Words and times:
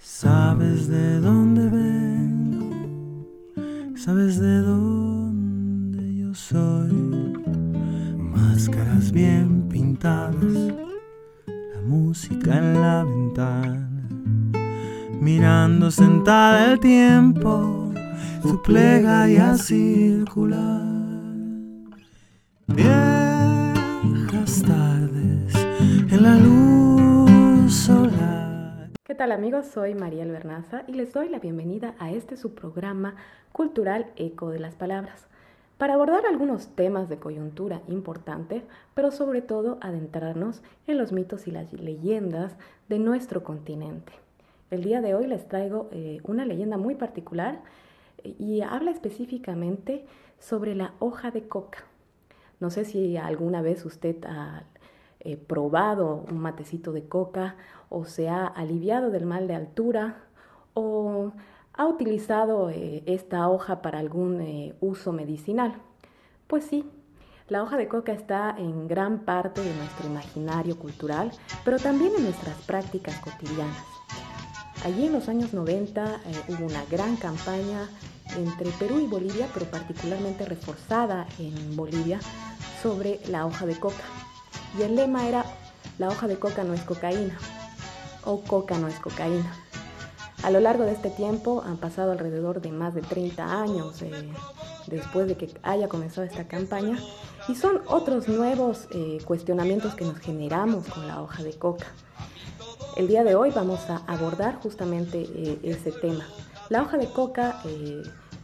Sabes 0.00 0.86
de 0.86 1.20
dónde 1.20 1.68
vengo, 1.68 3.26
sabes 3.96 4.38
de 4.38 4.58
dónde 4.58 6.16
yo 6.16 6.32
soy. 6.34 7.34
Máscaras 8.16 9.10
bien 9.10 9.68
pintadas, 9.68 10.72
la 11.46 11.82
música 11.84 12.58
en 12.58 12.80
la 12.80 13.02
ventana, 13.02 14.08
mirando 15.20 15.90
sentada 15.90 16.72
el 16.72 16.78
tiempo, 16.78 17.92
su 18.42 18.62
plegaria 18.62 19.56
circular. 19.58 20.86
Viejas 22.68 24.62
tardes 24.62 25.54
en 26.08 26.22
la 26.22 26.36
luz 26.36 26.46
solar. 26.48 26.67
¿Qué 26.67 26.67
tal 29.18 29.32
amigos? 29.32 29.66
Soy 29.66 29.96
María 29.96 30.24
Bernaza 30.26 30.84
y 30.86 30.92
les 30.92 31.12
doy 31.12 31.28
la 31.28 31.40
bienvenida 31.40 31.96
a 31.98 32.12
este 32.12 32.36
su 32.36 32.54
programa 32.54 33.16
cultural 33.50 34.12
Eco 34.14 34.50
de 34.50 34.60
las 34.60 34.76
Palabras, 34.76 35.26
para 35.76 35.94
abordar 35.94 36.24
algunos 36.24 36.68
temas 36.76 37.08
de 37.08 37.18
coyuntura 37.18 37.82
importantes, 37.88 38.62
pero 38.94 39.10
sobre 39.10 39.42
todo 39.42 39.78
adentrarnos 39.80 40.62
en 40.86 40.98
los 40.98 41.10
mitos 41.10 41.48
y 41.48 41.50
las 41.50 41.72
leyendas 41.72 42.54
de 42.88 43.00
nuestro 43.00 43.42
continente. 43.42 44.12
El 44.70 44.84
día 44.84 45.00
de 45.00 45.16
hoy 45.16 45.26
les 45.26 45.48
traigo 45.48 45.88
eh, 45.90 46.20
una 46.22 46.46
leyenda 46.46 46.76
muy 46.76 46.94
particular 46.94 47.60
eh, 48.22 48.36
y 48.38 48.60
habla 48.60 48.92
específicamente 48.92 50.06
sobre 50.38 50.76
la 50.76 50.92
hoja 51.00 51.32
de 51.32 51.48
coca. 51.48 51.82
No 52.60 52.70
sé 52.70 52.84
si 52.84 53.16
alguna 53.16 53.62
vez 53.62 53.84
usted 53.84 54.24
ha 54.26 54.62
eh, 55.20 55.36
probado 55.36 56.24
un 56.30 56.38
matecito 56.38 56.92
de 56.92 57.08
coca 57.08 57.56
o 57.88 58.04
se 58.04 58.28
ha 58.28 58.46
aliviado 58.46 59.10
del 59.10 59.26
mal 59.26 59.48
de 59.48 59.56
altura 59.56 60.22
o 60.74 61.32
ha 61.72 61.86
utilizado 61.86 62.70
eh, 62.70 63.02
esta 63.06 63.48
hoja 63.48 63.82
para 63.82 63.98
algún 63.98 64.40
eh, 64.40 64.74
uso 64.80 65.12
medicinal. 65.12 65.74
Pues 66.46 66.64
sí, 66.64 66.88
la 67.48 67.64
hoja 67.64 67.76
de 67.76 67.88
coca 67.88 68.12
está 68.12 68.54
en 68.56 68.86
gran 68.86 69.24
parte 69.24 69.60
de 69.60 69.74
nuestro 69.74 70.06
imaginario 70.06 70.78
cultural, 70.78 71.32
pero 71.64 71.78
también 71.78 72.12
en 72.16 72.22
nuestras 72.22 72.56
prácticas 72.62 73.18
cotidianas. 73.18 73.84
Allí 74.84 75.06
en 75.06 75.12
los 75.12 75.28
años 75.28 75.52
90 75.52 76.20
hubo 76.48 76.64
una 76.64 76.84
gran 76.84 77.16
campaña 77.16 77.88
entre 78.36 78.70
Perú 78.78 79.00
y 79.00 79.08
Bolivia, 79.08 79.48
pero 79.52 79.66
particularmente 79.66 80.44
reforzada 80.44 81.26
en 81.40 81.74
Bolivia, 81.74 82.20
sobre 82.82 83.18
la 83.26 83.46
hoja 83.46 83.66
de 83.66 83.78
coca. 83.80 84.04
Y 84.76 84.82
el 84.82 84.96
lema 84.96 85.28
era, 85.28 85.44
la 85.98 86.08
hoja 86.08 86.26
de 86.26 86.38
coca 86.38 86.64
no 86.64 86.74
es 86.74 86.82
cocaína, 86.82 87.38
o 88.24 88.40
coca 88.40 88.78
no 88.78 88.88
es 88.88 88.98
cocaína. 88.98 89.54
A 90.42 90.50
lo 90.50 90.60
largo 90.60 90.84
de 90.84 90.92
este 90.92 91.10
tiempo 91.10 91.62
han 91.66 91.78
pasado 91.78 92.12
alrededor 92.12 92.60
de 92.60 92.70
más 92.70 92.94
de 92.94 93.02
30 93.02 93.60
años 93.60 94.02
eh, 94.02 94.28
después 94.86 95.26
de 95.26 95.36
que 95.36 95.52
haya 95.62 95.88
comenzado 95.88 96.26
esta 96.26 96.46
campaña 96.46 96.96
y 97.48 97.56
son 97.56 97.82
otros 97.86 98.28
nuevos 98.28 98.86
eh, 98.92 99.18
cuestionamientos 99.24 99.94
que 99.94 100.04
nos 100.04 100.18
generamos 100.18 100.86
con 100.86 101.08
la 101.08 101.20
hoja 101.20 101.42
de 101.42 101.54
coca. 101.54 101.86
El 102.96 103.08
día 103.08 103.24
de 103.24 103.34
hoy 103.34 103.50
vamos 103.50 103.80
a 103.90 103.96
abordar 104.06 104.60
justamente 104.62 105.22
eh, 105.22 105.58
ese 105.64 105.90
tema. 105.90 106.24
La 106.68 106.82
hoja 106.82 106.98
de 106.98 107.06
coca 107.10 107.60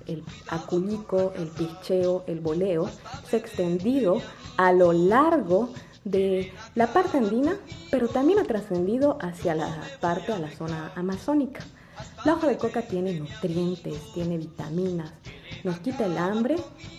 el 0.07 0.23
aculico, 0.49 1.33
el 1.37 1.49
picheo, 1.49 2.25
el 2.27 2.41
boleo, 2.41 2.89
se 3.29 3.37
ha 3.37 3.39
extendido 3.39 4.21
a 4.57 4.73
lo 4.73 4.93
largo 4.93 5.71
la 6.05 6.93
parte 6.93 7.17
andina, 7.17 7.57
pero 7.91 8.09
también 8.09 8.39
ha 8.39 8.45
trascendido 8.45 9.19
hacia 9.21 9.55
la 9.55 9.69
parte, 10.01 10.33
a 10.33 10.39
la 10.39 10.51
zona 10.51 10.93
amazónica. 10.97 11.65
La 12.25 12.35
hoja 12.35 12.49
de 12.49 12.59
coca 12.59 12.83
tiene 12.83 13.15
nutrientes, 13.15 14.13
tiene 14.13 14.39
vitaminas, 14.39 15.13
nos 15.63 15.79
quita 15.79 16.07
el 16.07 16.19
hambre 16.19 16.57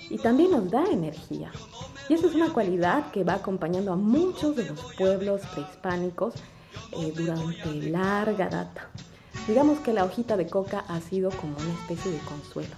y 0.09 0.17
también 0.17 0.51
nos 0.51 0.71
da 0.71 0.85
energía. 0.85 1.51
Y 2.09 2.13
esa 2.13 2.27
es 2.27 2.35
una 2.35 2.53
cualidad 2.53 3.11
que 3.11 3.23
va 3.23 3.35
acompañando 3.35 3.93
a 3.93 3.95
muchos 3.95 4.55
de 4.55 4.65
los 4.65 4.79
pueblos 4.95 5.41
prehispánicos 5.53 6.33
eh, 6.91 7.13
durante 7.15 7.73
larga 7.89 8.49
data. 8.49 8.89
Digamos 9.47 9.79
que 9.79 9.93
la 9.93 10.05
hojita 10.05 10.37
de 10.37 10.47
coca 10.47 10.85
ha 10.87 10.99
sido 11.01 11.29
como 11.29 11.55
una 11.57 11.73
especie 11.73 12.11
de 12.11 12.19
consuelo. 12.19 12.75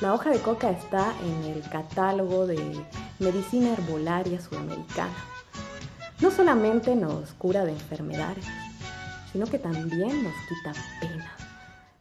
La 0.00 0.14
hoja 0.14 0.30
de 0.30 0.40
coca 0.40 0.70
está 0.70 1.14
en 1.22 1.50
el 1.52 1.62
catálogo 1.70 2.46
de 2.46 2.84
medicina 3.18 3.72
herbolaria 3.72 4.40
sudamericana. 4.40 5.37
No 6.20 6.32
solamente 6.32 6.96
nos 6.96 7.32
cura 7.34 7.64
de 7.64 7.70
enfermedades, 7.70 8.44
sino 9.30 9.46
que 9.46 9.60
también 9.60 10.24
nos 10.24 10.34
quita 10.48 10.72
pena. 11.00 11.30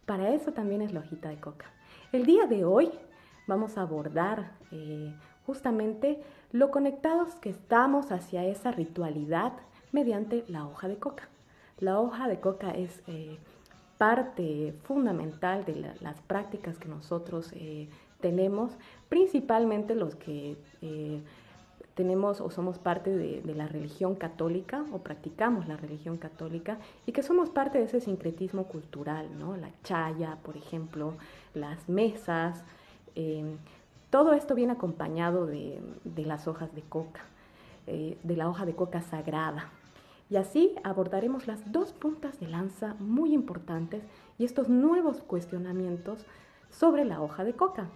Para 0.08 0.34
eso 0.34 0.52
también 0.54 0.82
es 0.82 0.92
la 0.92 1.02
hojita 1.02 1.30
de 1.30 1.40
coca. 1.40 1.68
El 2.12 2.26
día 2.26 2.48
de 2.48 2.66
hoy 2.66 2.90
vamos 3.46 3.78
a 3.78 3.84
abordar 3.84 4.54
eh, 4.72 5.14
justamente 5.46 6.20
lo 6.52 6.72
conectados 6.72 7.36
que 7.36 7.52
estamos 7.52 8.12
hacia 8.12 8.44
esa 8.44 8.72
ritualidad 8.72 9.54
mediante 9.92 10.44
la 10.48 10.66
hoja 10.66 10.88
de 10.88 10.98
coca. 10.98 11.30
La 11.78 12.00
hoja 12.00 12.28
de 12.28 12.40
coca 12.40 12.72
es 12.72 13.04
eh, 13.06 13.38
parte 14.00 14.74
fundamental 14.86 15.64
de 15.64 15.94
las 16.02 16.20
prácticas 16.22 16.80
que 16.80 16.88
nosotros 16.88 17.52
eh, 17.54 17.88
tenemos, 18.20 18.72
principalmente 19.10 19.94
los 19.94 20.16
que 20.16 20.58
tenemos 21.98 22.40
o 22.40 22.50
somos 22.50 22.78
parte 22.78 23.14
de, 23.14 23.42
la 23.54 23.68
religión 23.68 24.16
católica 24.16 24.86
o 24.94 25.00
practicamos 25.00 25.68
la 25.68 25.76
religión 25.76 26.18
católica 26.18 26.78
y 27.06 27.12
que 27.12 27.24
somos 27.24 27.50
parte 27.50 27.80
de 27.80 27.86
ese 27.86 28.00
sincretismo 28.00 28.66
cultural, 28.66 29.28
¿no? 29.38 29.58
La 29.58 29.72
chaya, 29.84 30.38
por 30.44 30.56
ejemplo, 30.56 31.16
las 31.56 31.90
mesas, 31.90 32.64
eh, 33.16 33.58
todo 34.12 34.34
esto 34.34 34.54
viene 34.54 34.74
acompañado 34.74 35.48
de, 35.48 35.82
las 36.16 36.48
hojas 36.48 36.74
de 36.74 36.84
coca, 36.84 37.22
de 37.86 38.36
la 38.36 38.48
hoja 38.48 38.66
de 38.66 38.76
coca 38.76 39.02
sagrada, 39.02 39.70
y 40.30 40.36
así 40.36 40.76
abordaremos 40.84 41.48
las 41.48 41.72
dos 41.72 41.94
puntas 41.94 42.40
de 42.40 42.48
lanza 42.48 42.96
muy 43.00 43.34
importantes 43.34 44.04
y 44.38 44.46
estos 44.46 44.70
nuevos 44.70 45.22
cuestionamientos 45.22 46.26
sobre 46.70 47.06
la 47.06 47.22
hoja 47.22 47.44
de 47.44 47.54
coca. 47.54 47.90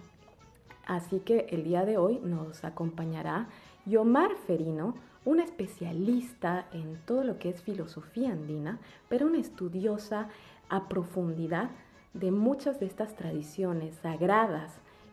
Así 0.86 1.20
que 1.20 1.46
el 1.50 1.64
día 1.64 1.84
de 1.84 1.98
hoy 1.98 2.20
nos 2.24 2.64
acompañará 2.64 3.48
Yomar 3.84 4.36
Ferino, 4.46 4.94
una 5.24 5.42
especialista 5.42 6.66
en 6.72 6.98
todo 7.04 7.24
lo 7.24 7.38
que 7.38 7.48
es 7.48 7.62
filosofía 7.62 8.30
andina, 8.30 8.78
pero 9.08 9.26
una 9.26 9.38
estudiosa 9.38 10.28
a 10.68 10.88
profundidad 10.88 11.70
de 12.14 12.30
muchas 12.30 12.78
de 12.78 12.86
estas 12.86 13.16
tradiciones 13.16 13.96
sagradas 13.96 14.72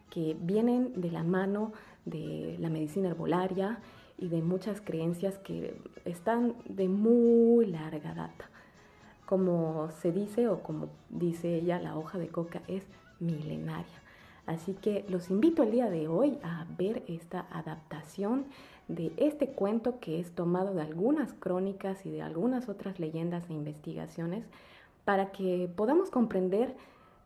que 0.09 0.35
vienen 0.39 1.01
de 1.01 1.11
la 1.11 1.23
mano 1.23 1.71
de 2.05 2.57
la 2.59 2.69
medicina 2.69 3.09
herbolaria 3.09 3.79
y 4.17 4.27
de 4.27 4.41
muchas 4.41 4.81
creencias 4.81 5.37
que 5.39 5.81
están 6.05 6.55
de 6.65 6.87
muy 6.89 7.65
larga 7.65 8.13
data. 8.13 8.49
Como 9.25 9.89
se 10.01 10.11
dice 10.11 10.47
o 10.47 10.61
como 10.61 10.89
dice 11.09 11.55
ella, 11.55 11.79
la 11.79 11.97
hoja 11.97 12.17
de 12.17 12.27
coca 12.27 12.61
es 12.67 12.83
milenaria. 13.19 14.01
Así 14.49 14.73
que 14.73 15.05
los 15.09 15.29
invito 15.29 15.61
el 15.61 15.69
día 15.69 15.91
de 15.91 16.07
hoy 16.07 16.39
a 16.41 16.65
ver 16.75 17.03
esta 17.05 17.45
adaptación 17.51 18.45
de 18.87 19.13
este 19.17 19.49
cuento 19.49 19.99
que 19.99 20.19
es 20.19 20.31
tomado 20.31 20.73
de 20.73 20.81
algunas 20.81 21.33
crónicas 21.33 22.03
y 22.03 22.09
de 22.09 22.23
algunas 22.23 22.67
otras 22.67 22.99
leyendas 22.99 23.47
e 23.47 23.53
investigaciones 23.53 24.43
para 25.05 25.31
que 25.31 25.69
podamos 25.75 26.09
comprender 26.09 26.75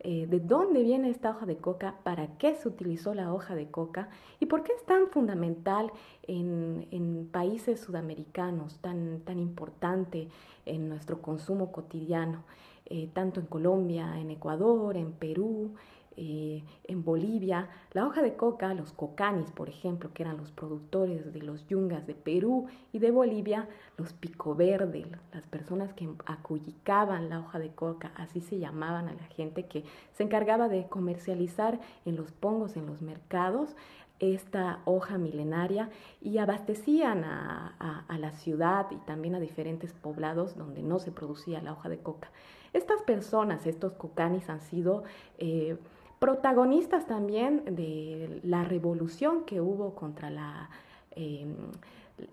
eh, 0.02 0.28
de 0.28 0.42
dónde 0.42 0.84
viene 0.84 1.10
esta 1.10 1.30
hoja 1.30 1.46
de 1.46 1.56
coca, 1.56 1.96
para 2.04 2.28
qué 2.38 2.56
se 2.56 2.68
utilizó 2.68 3.14
la 3.14 3.34
hoja 3.34 3.56
de 3.56 3.72
coca 3.72 4.10
y 4.42 4.48
por 4.48 4.64
qué 4.64 4.74
es 4.74 4.86
tan 4.86 5.08
fundamental 5.08 5.94
en, 6.24 7.30
países 7.32 7.80
sudamericanos, 7.80 8.80
tan, 8.80 9.22
tan 9.22 9.40
importante 9.40 10.28
en 10.66 10.90
nuestro 10.90 11.22
consumo 11.22 11.72
cotidiano, 11.72 12.44
eh, 12.86 13.10
tanto 13.14 13.40
en 13.40 13.46
Colombia, 13.46 14.20
en 14.20 14.30
Ecuador, 14.30 14.98
en 14.98 15.14
Perú, 15.14 15.72
eh, 16.16 16.64
en 16.84 17.04
Bolivia, 17.04 17.70
la 17.92 18.06
hoja 18.06 18.22
de 18.22 18.36
coca, 18.36 18.74
los 18.74 18.94
cocanis, 18.94 19.52
por 19.52 19.70
ejemplo, 19.70 20.12
que 20.14 20.24
eran 20.24 20.38
los 20.38 20.52
productores 20.52 21.34
de 21.34 21.42
los 21.42 21.68
yungas 21.68 22.06
de 22.06 22.14
Perú 22.14 22.68
y 22.92 23.00
de 23.00 23.12
Bolivia, 23.12 23.68
los 23.98 24.14
pico 24.14 24.56
verde, 24.56 25.06
las 25.34 25.48
personas 25.48 25.94
que 25.94 26.10
acuyicaban 26.26 27.30
la 27.30 27.40
hoja 27.40 27.60
de 27.60 27.70
coca, 27.70 28.12
así 28.16 28.42
se 28.42 28.60
llamaban 28.60 29.10
a 29.10 29.14
la 29.14 29.26
gente 29.36 29.66
que 29.66 29.84
se 30.14 30.24
encargaba 30.24 30.70
de 30.70 30.88
comercializar 30.88 31.80
en 32.06 32.16
los 32.16 32.32
pongos, 32.32 32.78
en 32.78 32.86
los 32.86 33.02
mercados, 33.02 33.76
esta 34.20 34.80
hoja 34.86 35.18
milenaria 35.18 35.90
y 36.22 36.38
abastecían 36.38 37.24
a, 37.24 38.06
la 38.18 38.32
ciudad 38.32 38.88
y 38.92 38.96
también 38.98 39.36
a 39.36 39.40
diferentes 39.40 39.92
poblados 39.92 40.56
donde 40.56 40.82
no 40.82 41.00
se 41.00 41.12
producía 41.12 41.62
la 41.62 41.74
hoja 41.74 41.90
de 41.90 41.98
coca. 41.98 42.30
Estas 42.72 43.02
personas, 43.02 43.66
estos 43.66 43.94
cocanis, 43.94 44.50
han 44.50 44.62
sido 44.62 45.04
eh, 45.40 45.78
protagonistas 46.24 47.06
también 47.06 47.64
de 47.76 48.40
la 48.44 48.64
revolución 48.64 49.44
que 49.44 49.60
hubo 49.60 49.94
contra 49.94 50.30
la, 50.30 50.70
em, 51.12 51.54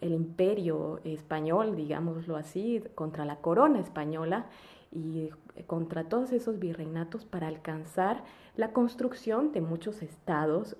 el 0.01 0.13
imperio 0.13 1.01
español, 1.03 1.75
digámoslo 1.75 2.37
así, 2.37 2.85
contra 2.95 3.25
la 3.25 3.37
corona 3.37 3.81
española, 3.81 4.47
y 4.93 5.31
contra 5.67 6.05
todos 6.05 6.33
esos 6.33 6.59
virreinatos 6.59 7.25
para 7.25 7.49
alcanzar 7.49 8.25
la 8.57 8.73
construcción 8.73 9.53
de 9.53 9.61
muchos 9.61 10.03
estados 10.03 10.77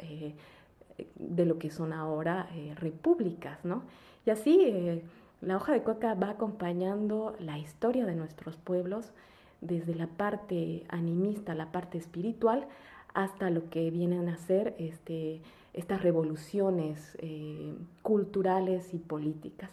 de 1.15 1.47
lo 1.47 1.59
que 1.59 1.71
son 1.71 1.93
ahora 1.93 2.49
repúblicas, 2.77 3.65
¿no? 3.65 3.83
Y 4.27 4.31
así 4.31 5.03
la 5.41 5.57
hoja 5.57 5.73
de 5.73 5.83
coca 5.83 6.15
va 6.15 6.31
acompañando 6.31 7.35
la 7.39 7.59
historia 7.59 8.05
de 8.05 8.15
nuestros 8.15 8.57
pueblos 8.57 9.13
desde 9.61 9.95
la 9.95 10.07
parte 10.07 10.85
animista, 10.89 11.55
la 11.55 11.71
parte 11.73 11.99
espiritual, 11.99 12.67
hasta 13.15 13.51
lo 13.51 13.69
que 13.71 13.91
vienen 13.91 14.29
a 14.29 14.37
ser 14.37 14.75
este, 14.79 15.41
estas 15.73 16.03
revoluciones 16.03 17.17
eh, 17.21 17.75
culturales 18.03 18.95
y 18.95 18.99
políticas. 18.99 19.71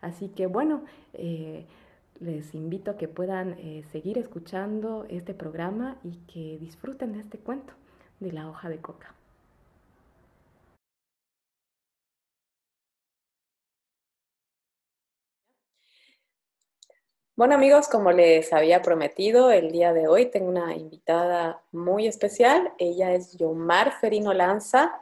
Así 0.00 0.28
que 0.28 0.46
bueno, 0.46 0.84
eh, 1.12 1.66
les 2.20 2.54
invito 2.54 2.90
a 2.90 2.96
que 2.96 3.08
puedan 3.08 3.56
eh, 3.58 3.84
seguir 3.90 4.18
escuchando 4.18 5.06
este 5.08 5.34
programa 5.34 5.96
y 6.04 6.16
que 6.32 6.58
disfruten 6.58 7.12
de 7.12 7.20
este 7.20 7.38
cuento 7.38 7.72
de 8.20 8.32
la 8.32 8.48
hoja 8.48 8.68
de 8.68 8.78
coca. 8.78 9.14
Bueno 17.40 17.54
amigos, 17.54 17.88
como 17.88 18.12
les 18.12 18.52
había 18.52 18.82
prometido, 18.82 19.50
el 19.50 19.72
día 19.72 19.94
de 19.94 20.08
hoy 20.08 20.26
tengo 20.26 20.50
una 20.50 20.76
invitada 20.76 21.62
muy 21.72 22.06
especial. 22.06 22.74
Ella 22.76 23.14
es 23.14 23.32
Yomar 23.38 23.98
Ferino 23.98 24.34
Lanza 24.34 25.00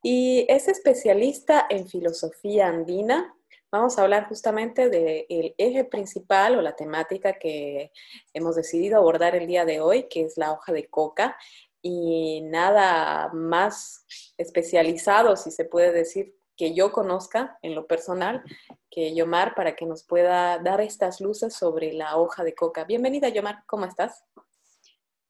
y 0.00 0.46
es 0.48 0.68
especialista 0.68 1.66
en 1.68 1.88
filosofía 1.88 2.68
andina. 2.68 3.34
Vamos 3.72 3.98
a 3.98 4.02
hablar 4.02 4.28
justamente 4.28 4.90
del 4.90 5.56
eje 5.58 5.84
principal 5.84 6.56
o 6.56 6.62
la 6.62 6.76
temática 6.76 7.32
que 7.32 7.90
hemos 8.32 8.54
decidido 8.54 8.98
abordar 8.98 9.34
el 9.34 9.48
día 9.48 9.64
de 9.64 9.80
hoy, 9.80 10.04
que 10.04 10.22
es 10.22 10.36
la 10.36 10.52
hoja 10.52 10.72
de 10.72 10.86
coca. 10.86 11.36
Y 11.82 12.42
nada 12.42 13.28
más 13.32 14.06
especializado, 14.38 15.34
si 15.34 15.50
se 15.50 15.64
puede 15.64 15.90
decir, 15.90 16.32
que 16.56 16.74
yo 16.74 16.92
conozca 16.92 17.58
en 17.62 17.74
lo 17.74 17.86
personal, 17.86 18.42
que 18.90 19.14
Yomar, 19.14 19.54
para 19.54 19.74
que 19.74 19.86
nos 19.86 20.04
pueda 20.04 20.58
dar 20.58 20.80
estas 20.80 21.20
luces 21.20 21.54
sobre 21.54 21.92
la 21.92 22.16
hoja 22.16 22.44
de 22.44 22.54
coca. 22.54 22.84
Bienvenida, 22.84 23.28
Yomar, 23.28 23.64
¿cómo 23.66 23.86
estás? 23.86 24.24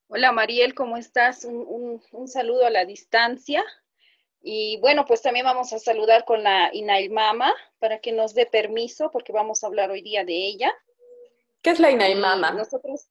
Hola, 0.09 0.33
Mariel, 0.33 0.75
¿cómo 0.75 0.97
estás? 0.99 1.45
Un, 1.45 2.03
saludo 2.27 2.67
a 2.67 2.71
la 2.71 2.85
distancia. 2.85 3.65
Y 4.43 4.79
bueno, 4.81 5.07
pues 5.07 5.23
también 5.23 5.47
vamos 5.47 5.73
a 5.73 5.79
saludar 5.79 6.25
con 6.25 6.43
la 6.43 6.69
Inailmama 6.75 7.55
para 7.79 8.01
que 8.01 8.13
nos 8.13 8.35
dé 8.35 8.45
permiso, 8.45 9.11
porque 9.11 9.33
vamos 9.33 9.63
a 9.63 9.69
hablar 9.69 9.91
hoy 9.91 10.03
día 10.03 10.25
de 10.25 10.35
ella. 10.35 10.75
¿Qué 11.63 11.71
es 11.71 11.81
la 11.81 11.91
Inailmama? 11.91 12.51
Nosotros, 12.51 13.07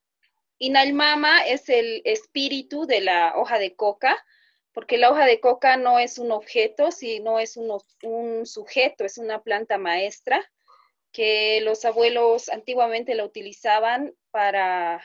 Inailmama 0.60 1.46
es 1.46 1.70
el 1.70 2.04
espíritu 2.06 2.86
de 2.86 3.02
la 3.02 3.34
hoja 3.36 3.58
de 3.58 3.76
coca, 3.76 4.24
porque 4.74 4.98
la 4.98 5.12
hoja 5.12 5.26
de 5.26 5.40
coca 5.40 5.78
no 5.78 6.00
es 6.00 6.18
un 6.18 6.32
objeto, 6.32 6.92
sino 6.92 7.40
es 7.40 7.58
un, 7.58 8.46
sujeto, 8.46 9.04
es 9.04 9.18
una 9.18 9.42
planta 9.42 9.78
maestra 9.78 10.50
que 11.12 11.60
los 11.62 11.84
abuelos 11.84 12.48
antiguamente 12.48 13.16
la 13.16 13.26
utilizaban 13.26 14.16
para, 14.32 15.04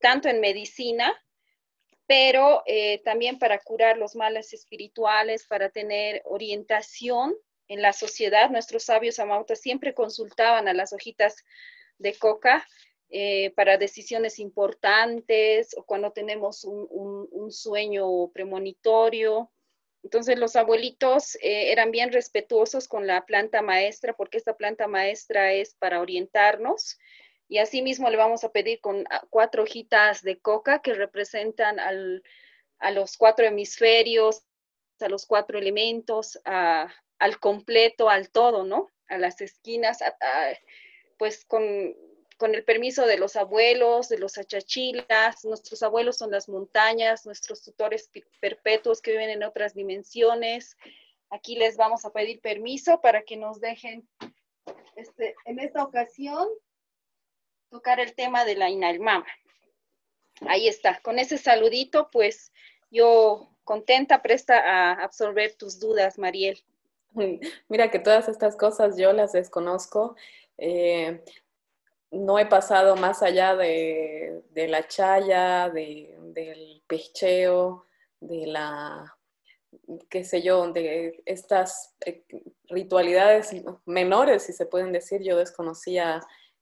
tanto 0.00 0.28
en 0.28 0.40
medicina, 0.40 1.14
pero 2.06 2.64
eh, 2.66 3.02
también 3.04 3.38
para 3.38 3.58
curar 3.60 3.96
los 3.96 4.16
males 4.16 4.52
espirituales, 4.52 5.46
para 5.46 5.70
tener 5.70 6.22
orientación 6.24 7.36
en 7.68 7.82
la 7.82 7.92
sociedad. 7.92 8.50
Nuestros 8.50 8.84
sabios 8.84 9.20
amautas 9.20 9.60
siempre 9.60 9.94
consultaban 9.94 10.66
a 10.66 10.74
las 10.74 10.92
hojitas 10.92 11.44
de 11.98 12.14
coca 12.14 12.66
eh, 13.10 13.50
para 13.50 13.78
decisiones 13.78 14.38
importantes 14.38 15.76
o 15.76 15.84
cuando 15.84 16.12
tenemos 16.12 16.64
un, 16.64 17.50
sueño 17.50 18.28
premonitorio. 18.32 19.50
Entonces 20.02 20.38
los 20.38 20.56
abuelitos 20.56 21.36
eh, 21.36 21.70
eran 21.72 21.90
bien 21.90 22.12
respetuosos 22.12 22.88
con 22.88 23.06
la 23.06 23.24
planta 23.26 23.62
maestra 23.62 24.14
porque 24.14 24.38
esta 24.38 24.56
planta 24.56 24.88
maestra 24.88 25.52
es 25.52 25.74
para 25.74 26.00
orientarnos 26.00 26.98
y 27.48 27.58
asimismo 27.58 28.10
le 28.10 28.16
vamos 28.16 28.44
a 28.44 28.52
pedir 28.52 28.80
con 28.80 29.04
ah, 29.10 29.22
cuatro 29.30 29.62
hojitas 29.62 30.22
de 30.22 30.40
coca 30.40 30.80
que 30.80 30.94
representan 30.94 31.78
a 31.78 32.90
los 32.90 33.16
cuatro 33.16 33.46
hemisferios, 33.46 34.42
a 35.00 35.08
los 35.08 35.26
cuatro 35.26 35.58
elementos, 35.58 36.38
al 36.44 37.38
completo, 37.40 38.08
al 38.08 38.30
todo, 38.30 38.64
¿no? 38.64 38.90
A 39.08 39.18
las 39.18 39.40
esquinas, 39.40 39.98
pues 41.18 41.44
con 41.44 41.62
con 42.36 42.54
el 42.54 42.64
permiso 42.64 43.06
de 43.06 43.18
los 43.18 43.36
abuelos, 43.36 44.08
de 44.08 44.18
los 44.18 44.38
achachilas, 44.38 45.44
nuestros 45.44 45.82
abuelos 45.82 46.18
son 46.18 46.30
las 46.30 46.48
montañas, 46.48 47.26
nuestros 47.26 47.62
tutores 47.62 48.10
perpetuos 48.40 49.00
que 49.00 49.12
viven 49.12 49.30
en 49.30 49.44
otras 49.44 49.74
dimensiones. 49.74 50.76
Aquí 51.30 51.56
les 51.56 51.76
vamos 51.76 52.04
a 52.04 52.12
pedir 52.12 52.40
permiso 52.40 53.00
para 53.00 53.22
que 53.22 53.36
nos 53.36 53.60
dejen, 53.60 54.08
este, 54.96 55.34
en 55.44 55.58
esta 55.60 55.82
ocasión, 55.82 56.48
tocar 57.70 58.00
el 58.00 58.14
tema 58.14 58.44
de 58.44 58.56
la 58.56 58.70
Inalmama. 58.70 59.26
Ahí 60.48 60.68
está, 60.68 61.00
con 61.00 61.18
ese 61.18 61.38
saludito, 61.38 62.08
pues 62.10 62.52
yo 62.90 63.48
contenta, 63.64 64.22
presta 64.22 64.58
a 64.58 65.04
absorber 65.04 65.54
tus 65.54 65.78
dudas, 65.78 66.18
Mariel. 66.18 66.62
Mira 67.68 67.90
que 67.90 67.98
todas 67.98 68.28
estas 68.28 68.56
cosas 68.56 68.96
yo 68.96 69.12
las 69.12 69.32
desconozco. 69.32 70.16
Eh, 70.58 71.22
no 72.14 72.38
he 72.38 72.46
pasado 72.46 72.96
más 72.96 73.22
allá 73.22 73.56
de, 73.56 74.42
la 74.54 74.86
chaya, 74.86 75.68
del 75.70 76.82
pecheo, 76.86 77.86
de 78.20 78.46
la, 78.46 79.16
qué 80.08 80.24
sé 80.24 80.42
yo, 80.42 80.72
de 80.72 81.22
estas 81.26 81.94
eh, 82.06 82.24
ritualidades 82.68 83.54
menores, 83.84 84.44
si 84.44 84.52
se 84.52 84.66
pueden 84.66 84.92
decir. 84.92 85.22
Yo 85.22 85.36
desconocía 85.36 86.20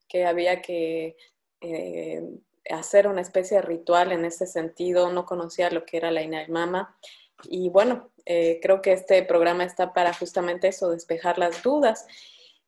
que 0.08 0.26
había 0.26 0.60
que 0.62 1.16
eh, 1.60 2.22
hacer 2.70 3.06
una 3.06 3.20
especie 3.20 3.58
de 3.58 3.62
ritual 3.62 4.12
en 4.12 4.24
ese 4.24 4.46
sentido, 4.46 5.10
no 5.12 5.26
conocía 5.26 5.70
lo 5.70 5.84
que 5.84 5.96
era 5.96 6.10
la 6.10 6.22
Inalmama. 6.22 6.96
Y 7.44 7.70
bueno, 7.70 8.10
eh, 8.24 8.60
creo 8.62 8.82
que 8.82 8.92
este 8.92 9.22
programa 9.24 9.64
está 9.64 9.92
para 9.92 10.14
justamente 10.14 10.68
eso, 10.68 10.90
despejar 10.90 11.38
las 11.38 11.62
dudas. 11.62 12.06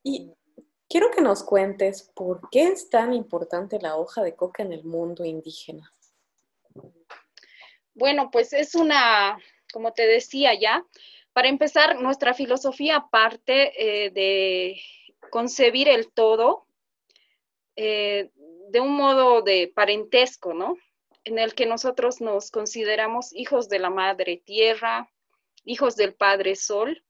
Y 0.02 0.32
Quiero 0.88 1.10
que 1.10 1.20
nos 1.20 1.42
cuentes 1.42 2.10
por 2.14 2.48
qué 2.50 2.68
es 2.68 2.90
tan 2.90 3.12
importante 3.12 3.78
la 3.80 3.96
hoja 3.96 4.22
de 4.22 4.34
coca 4.34 4.62
en 4.62 4.72
el 4.72 4.84
mundo 4.84 5.24
indígena. 5.24 5.92
Bueno, 7.94 8.30
pues 8.30 8.52
es 8.52 8.74
una, 8.74 9.38
como 9.72 9.92
te 9.92 10.06
decía 10.06 10.52
ya, 10.54 10.84
para 11.32 11.48
empezar, 11.48 12.00
nuestra 12.00 12.32
filosofía 12.32 13.06
parte 13.10 13.72
eh, 14.06 14.10
de 14.10 14.80
concebir 15.30 15.88
el 15.88 16.12
todo 16.12 16.66
eh, 17.76 18.30
de 18.68 18.80
un 18.80 18.94
modo 18.96 19.42
de 19.42 19.72
parentesco, 19.74 20.54
¿no? 20.54 20.76
En 21.24 21.38
el 21.38 21.54
que 21.54 21.66
nosotros 21.66 22.20
nos 22.20 22.50
consideramos 22.50 23.32
hijos 23.34 23.68
de 23.68 23.80
la 23.80 23.90
Madre 23.90 24.42
Tierra, 24.44 25.10
hijos 25.64 25.96
del 25.96 26.14
Padre 26.14 26.54
Sol, 26.54 27.02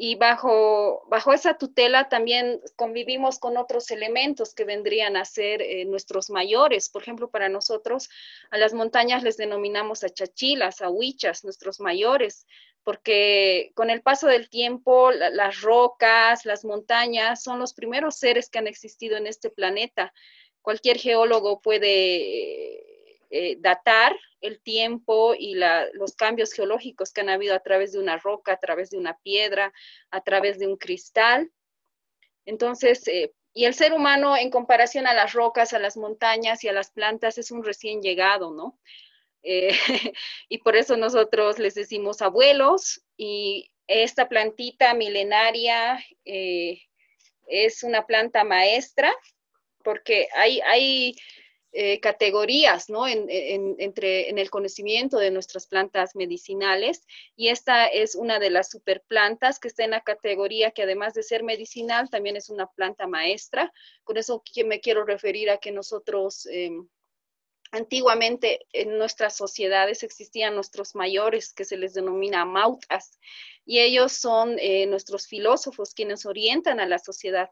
y 0.00 0.14
bajo, 0.14 1.02
bajo 1.08 1.32
esa 1.32 1.58
tutela 1.58 2.08
también 2.08 2.60
convivimos 2.76 3.40
con 3.40 3.56
otros 3.56 3.90
elementos 3.90 4.54
que 4.54 4.62
vendrían 4.62 5.16
a 5.16 5.24
ser 5.24 5.60
eh, 5.60 5.84
nuestros 5.86 6.30
mayores. 6.30 6.88
Por 6.88 7.02
ejemplo, 7.02 7.30
para 7.30 7.48
nosotros 7.48 8.08
a 8.50 8.58
las 8.58 8.72
montañas 8.74 9.24
les 9.24 9.36
denominamos 9.36 10.04
a 10.04 10.08
chachilas, 10.08 10.82
a 10.82 10.88
huichas, 10.88 11.42
nuestros 11.42 11.80
mayores, 11.80 12.46
porque 12.84 13.72
con 13.74 13.90
el 13.90 14.00
paso 14.00 14.28
del 14.28 14.48
tiempo 14.48 15.10
las 15.10 15.62
rocas, 15.62 16.46
las 16.46 16.64
montañas 16.64 17.42
son 17.42 17.58
los 17.58 17.74
primeros 17.74 18.14
seres 18.14 18.48
que 18.48 18.60
han 18.60 18.68
existido 18.68 19.16
en 19.16 19.26
este 19.26 19.50
planeta. 19.50 20.14
Cualquier 20.62 20.98
geólogo 20.98 21.60
puede 21.60 22.87
eh, 23.30 23.56
datar 23.60 24.18
el 24.40 24.60
tiempo 24.62 25.34
y 25.38 25.54
los 25.92 26.14
cambios 26.16 26.52
geológicos 26.52 27.12
que 27.12 27.20
han 27.20 27.28
habido 27.28 27.54
a 27.54 27.60
través 27.60 27.92
de 27.92 27.98
una 27.98 28.16
roca, 28.16 28.52
a 28.52 28.58
través 28.58 28.88
de 28.90 28.96
una 28.96 29.18
piedra, 29.18 29.72
a 30.10 30.22
través 30.22 30.58
de 30.58 30.66
un 30.66 30.76
cristal. 30.76 31.50
Entonces, 32.46 33.06
eh, 33.08 33.34
y 33.52 33.66
el 33.66 33.74
ser 33.74 33.92
humano 33.92 34.36
en 34.36 34.50
comparación 34.50 35.06
a 35.06 35.12
las 35.12 35.34
rocas, 35.34 35.74
a 35.74 35.78
las 35.78 35.96
montañas 35.96 36.64
y 36.64 36.68
a 36.68 36.72
las 36.72 36.90
plantas 36.90 37.36
es 37.36 37.50
un 37.50 37.64
recién 37.64 38.00
llegado, 38.00 38.52
¿no? 38.52 38.78
Eh, 39.42 39.70
y 40.48 40.58
por 40.58 40.76
eso 40.76 40.96
nosotros 40.96 41.58
les 41.58 41.74
decimos 41.74 42.22
abuelos 42.22 43.02
y 43.16 43.70
esta 43.86 44.28
plantita 44.28 44.94
milenaria 44.94 46.02
es 46.24 47.82
una 47.82 48.06
planta 48.06 48.44
maestra 48.44 49.14
porque 49.82 50.28
hay, 50.34 50.60
hay 50.60 51.16
eh, 51.72 52.00
categorías 52.00 52.88
¿no? 52.88 53.06
En, 53.06 53.26
entre, 53.28 54.30
en 54.30 54.38
el 54.38 54.50
conocimiento 54.50 55.18
de 55.18 55.30
nuestras 55.30 55.66
plantas 55.66 56.16
medicinales 56.16 57.06
y 57.36 57.48
esta 57.48 57.86
es 57.86 58.14
una 58.14 58.38
de 58.38 58.50
las 58.50 58.70
superplantas 58.70 59.58
que 59.58 59.68
está 59.68 59.84
en 59.84 59.90
la 59.90 60.00
categoría 60.00 60.70
que 60.70 60.82
además 60.82 61.14
de 61.14 61.22
ser 61.22 61.42
medicinal 61.42 62.08
también 62.10 62.36
es 62.36 62.48
una 62.48 62.66
planta 62.66 63.06
maestra. 63.06 63.72
Con 64.04 64.16
eso 64.16 64.42
me 64.64 64.80
quiero 64.80 65.04
referir 65.04 65.50
a 65.50 65.58
que 65.58 65.70
nosotros 65.72 66.46
em, 66.50 66.88
Antiguamente 67.70 68.66
en 68.72 68.96
nuestras 68.96 69.36
sociedades 69.36 70.02
existían 70.02 70.54
nuestros 70.54 70.94
mayores, 70.94 71.52
que 71.52 71.66
se 71.66 71.76
les 71.76 71.92
denomina 71.92 72.46
mautas, 72.46 73.18
y 73.66 73.80
ellos 73.80 74.12
son 74.12 74.56
eh, 74.58 74.86
nuestros 74.86 75.26
filósofos 75.26 75.92
quienes 75.92 76.24
orientan 76.24 76.80
a 76.80 76.86
la 76.86 76.98
sociedad 76.98 77.50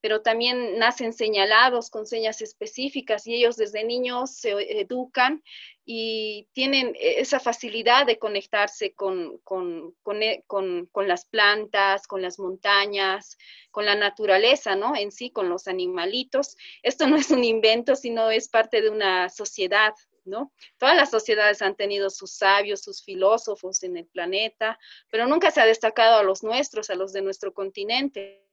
pero 0.00 0.22
también 0.22 0.78
nacen 0.78 1.12
señalados 1.12 1.90
con 1.90 2.06
señas 2.06 2.40
específicas 2.42 3.26
y 3.26 3.34
ellos 3.34 3.56
desde 3.56 3.84
niños 3.84 4.30
se 4.30 4.50
educan 4.80 5.42
y 5.84 6.46
tienen 6.52 6.94
esa 7.00 7.40
facilidad 7.40 8.06
de 8.06 8.18
conectarse 8.18 8.92
con, 8.92 9.38
con, 9.38 9.94
e, 10.22 10.44
con, 10.46 10.86
con, 10.92 11.08
las 11.08 11.24
plantas, 11.24 12.06
con 12.06 12.20
las 12.20 12.38
montañas, 12.38 13.38
con 13.70 13.86
la 13.86 13.94
naturaleza, 13.94 14.76
¿no? 14.76 14.94
En 14.94 15.10
sí, 15.10 15.30
con 15.30 15.48
los 15.48 15.66
animalitos. 15.66 16.56
Esto 16.82 17.06
no 17.06 17.16
es 17.16 17.30
un 17.30 17.42
invento, 17.42 17.96
sino 17.96 18.30
es 18.30 18.48
parte 18.48 18.82
de 18.82 18.90
una 18.90 19.30
sociedad, 19.30 19.94
¿no? 20.26 20.52
Todas 20.76 20.94
las 20.94 21.10
sociedades 21.10 21.62
han 21.62 21.74
tenido 21.74 22.10
sus 22.10 22.32
sabios, 22.32 22.82
sus 22.82 23.02
filósofos 23.02 23.82
en 23.82 23.96
el 23.96 24.06
planeta, 24.06 24.78
pero 25.10 25.26
nunca 25.26 25.50
se 25.50 25.62
ha 25.62 25.66
destacado 25.66 26.18
a 26.18 26.22
los 26.22 26.42
nuestros, 26.42 26.90
a 26.90 26.94
los 26.94 27.14
de 27.14 27.22
nuestro 27.22 27.54
continente 27.54 28.47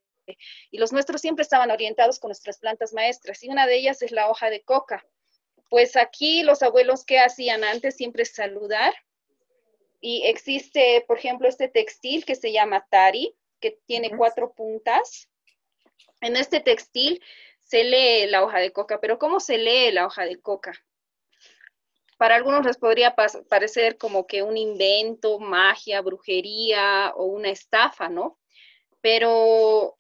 y 0.72 0.78
los 0.78 0.92
nuestros 0.92 1.22
siempre 1.22 1.44
estaban 1.44 1.72
orientados 1.72 2.20
con 2.20 2.30
nuestras 2.30 2.60
plantas 2.60 2.94
maestras 2.94 3.44
y 3.44 3.50
una 3.50 3.68
de 3.68 3.76
ellas 3.76 4.02
es 4.02 4.12
la 4.12 4.30
hoja 4.30 4.50
de 4.50 4.64
coca. 4.64 5.06
Pues 5.70 5.96
aquí 5.96 6.44
los 6.44 6.64
abuelos 6.64 7.06
que 7.06 7.20
hacían 7.20 7.64
antes 7.64 7.96
siempre 7.96 8.26
saludar 8.26 8.94
y 10.02 10.24
existe, 10.28 11.04
por 11.08 11.18
ejemplo, 11.18 11.48
este 11.48 11.68
textil 11.68 12.26
que 12.26 12.36
se 12.36 12.52
llama 12.52 12.86
tari, 12.90 13.36
que 13.60 13.80
tiene 13.88 14.16
cuatro 14.16 14.54
puntas. 14.54 15.30
En 16.22 16.36
este 16.36 16.60
textil 16.60 17.24
se 17.60 17.84
lee 17.84 18.28
la 18.28 18.44
hoja 18.44 18.60
de 18.60 18.72
coca, 18.72 19.02
pero 19.02 19.18
¿cómo 19.18 19.40
se 19.40 19.58
lee 19.58 19.92
la 19.92 20.06
hoja 20.06 20.26
de 20.26 20.40
coca? 20.40 20.74
Para 22.18 22.36
algunos 22.36 22.66
les 22.66 22.78
podría 22.78 23.16
parecer 23.16 23.98
como 23.98 24.28
que 24.28 24.44
un 24.44 24.58
invento, 24.58 25.40
magia, 25.40 26.02
brujería 26.02 27.12
o 27.16 27.26
una 27.26 27.50
estafa, 27.50 28.08
¿no? 28.08 28.40
Pero 29.02 29.98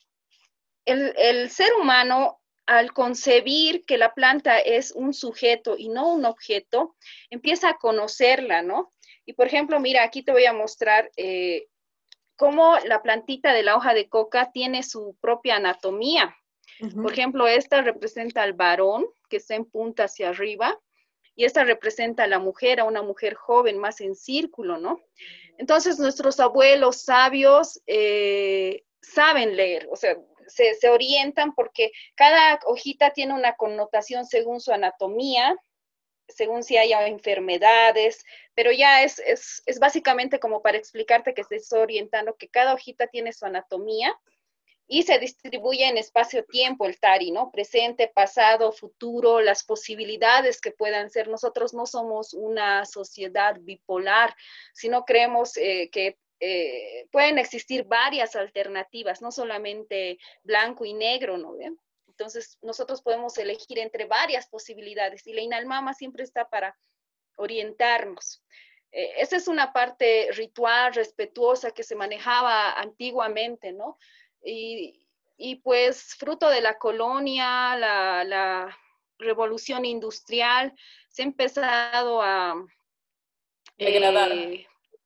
el, 0.86 1.50
ser 1.50 1.74
humano 1.74 2.40
al 2.66 2.94
concebir 2.94 3.86
que 3.86 3.98
la 3.98 4.14
planta 4.14 4.60
es 4.60 4.92
un 4.92 5.14
sujeto 5.14 5.76
y 5.78 5.90
no 5.90 6.14
un 6.14 6.26
objeto, 6.26 6.96
empieza 7.30 7.70
a 7.70 7.78
conocerla, 7.78 8.62
¿no? 8.62 8.94
Y 9.26 9.34
por 9.34 9.48
ejemplo, 9.48 9.80
mira, 9.80 10.04
aquí 10.04 10.24
te 10.24 10.32
voy 10.32 10.46
a 10.46 10.54
mostrar 10.54 11.12
eh, 11.18 11.68
cómo 12.36 12.78
la 12.86 13.02
plantita 13.02 13.54
de 13.54 13.64
la 13.64 13.76
hoja 13.76 13.94
de 13.94 14.10
coca 14.10 14.52
tiene 14.52 14.84
su 14.84 15.16
propia 15.22 15.58
anatomía. 15.58 16.36
Por 16.94 17.14
ejemplo, 17.14 17.48
esta 17.48 17.82
representa 17.82 18.44
al 18.44 18.52
varón 18.52 19.06
que 19.30 19.38
está 19.38 19.56
en 19.56 19.64
punta 19.64 20.06
hacia 20.06 20.30
arriba 20.30 20.78
y 21.36 21.46
esta 21.46 21.64
representa 21.64 22.24
a 22.24 22.28
la 22.28 22.40
mujer, 22.40 22.80
a 22.80 22.84
una 22.84 23.02
mujer 23.02 23.36
joven 23.36 23.78
más 23.78 24.02
en 24.02 24.16
círculo, 24.16 24.78
¿no? 24.78 25.00
Entonces, 25.58 26.00
nuestros 26.00 26.40
abuelos 26.40 26.98
sabios 27.02 27.82
eh, 27.88 28.84
saben 29.02 29.56
leer, 29.56 29.88
o 29.90 29.96
sea, 29.96 30.18
se, 30.48 30.90
orientan 30.90 31.54
porque 31.54 31.92
cada 32.16 32.60
hojita 32.66 33.12
tiene 33.12 33.34
una 33.34 33.56
connotación 33.56 34.26
según 34.26 34.62
su 34.62 34.72
anatomía, 34.72 35.56
según 36.28 36.64
si 36.64 36.78
haya 36.78 37.06
enfermedades, 37.08 38.24
pero 38.54 38.72
ya 38.72 39.04
es, 39.04 39.20
es, 39.20 39.80
básicamente 39.80 40.40
como 40.40 40.62
para 40.62 40.78
explicarte 40.78 41.34
que 41.34 41.44
se 41.44 41.58
está 41.58 41.80
orientando 41.80 42.36
que 42.36 42.50
cada 42.50 42.74
hojita 42.74 43.08
tiene 43.08 43.32
su 43.32 43.46
anatomía 43.46 44.18
y 44.88 45.04
se 45.04 45.18
distribuye 45.18 45.88
en 45.88 45.98
espacio-tiempo 45.98 46.86
el 46.86 47.00
TARI, 47.00 47.32
¿no? 47.32 47.52
Presente, 47.52 48.08
pasado, 48.08 48.72
futuro, 48.72 49.42
las 49.42 49.64
posibilidades 49.64 50.62
que 50.62 50.72
puedan 50.72 51.10
ser. 51.10 51.28
Nosotros 51.28 51.74
no 51.74 51.88
somos 51.88 52.34
una 52.34 52.86
sociedad 52.86 53.58
bipolar, 53.60 54.36
sino 54.74 55.04
creemos 55.04 55.58
eh, 55.58 55.90
que 55.92 56.18
eh, 56.48 57.08
pueden 57.12 57.40
existir 57.40 57.86
varias 57.86 58.36
alternativas, 58.36 59.20
no 59.20 59.32
solamente 59.32 60.20
blanco 60.44 60.86
y 60.86 60.94
negro, 60.94 61.40
¿no 61.40 61.58
ven? 61.58 61.80
Entonces, 62.08 62.60
nosotros 62.62 63.02
podemos 63.02 63.36
elegir 63.40 63.80
entre 63.80 64.06
varias 64.06 64.48
posibilidades 64.48 65.26
y 65.26 65.34
la 65.34 65.42
Inalmama 65.42 65.96
siempre 65.96 66.24
está 66.24 66.48
para 66.48 66.78
orientarnos. 67.38 68.44
Eh, 68.92 69.14
esa 69.18 69.38
es 69.38 69.48
una 69.48 69.74
parte 69.74 70.30
ritual, 70.34 70.94
respetuosa 70.94 71.72
que 71.72 71.82
se 71.82 71.96
manejaba 71.96 72.80
antiguamente, 72.80 73.72
¿no? 73.72 73.98
Y, 74.44 75.02
pues 75.64 76.14
fruto 76.14 76.48
de 76.50 76.62
la 76.62 76.78
colonia, 76.78 77.76
la, 77.76 78.78
revolución 79.18 79.84
industrial, 79.84 80.74
se 81.10 81.24
ha 81.24 81.26
empezado 81.26 82.22
a 82.22 82.54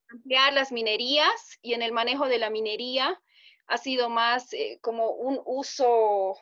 ampliar 0.09 0.53
las 0.53 0.71
minerías 0.71 1.59
y 1.61 1.73
en 1.73 1.81
el 1.81 1.91
manejo 1.91 2.27
de 2.27 2.39
la 2.39 2.49
minería 2.49 3.19
ha 3.67 3.77
sido 3.77 4.09
más 4.09 4.51
eh, 4.53 4.79
como 4.81 5.11
un 5.11 5.39
uso 5.45 6.37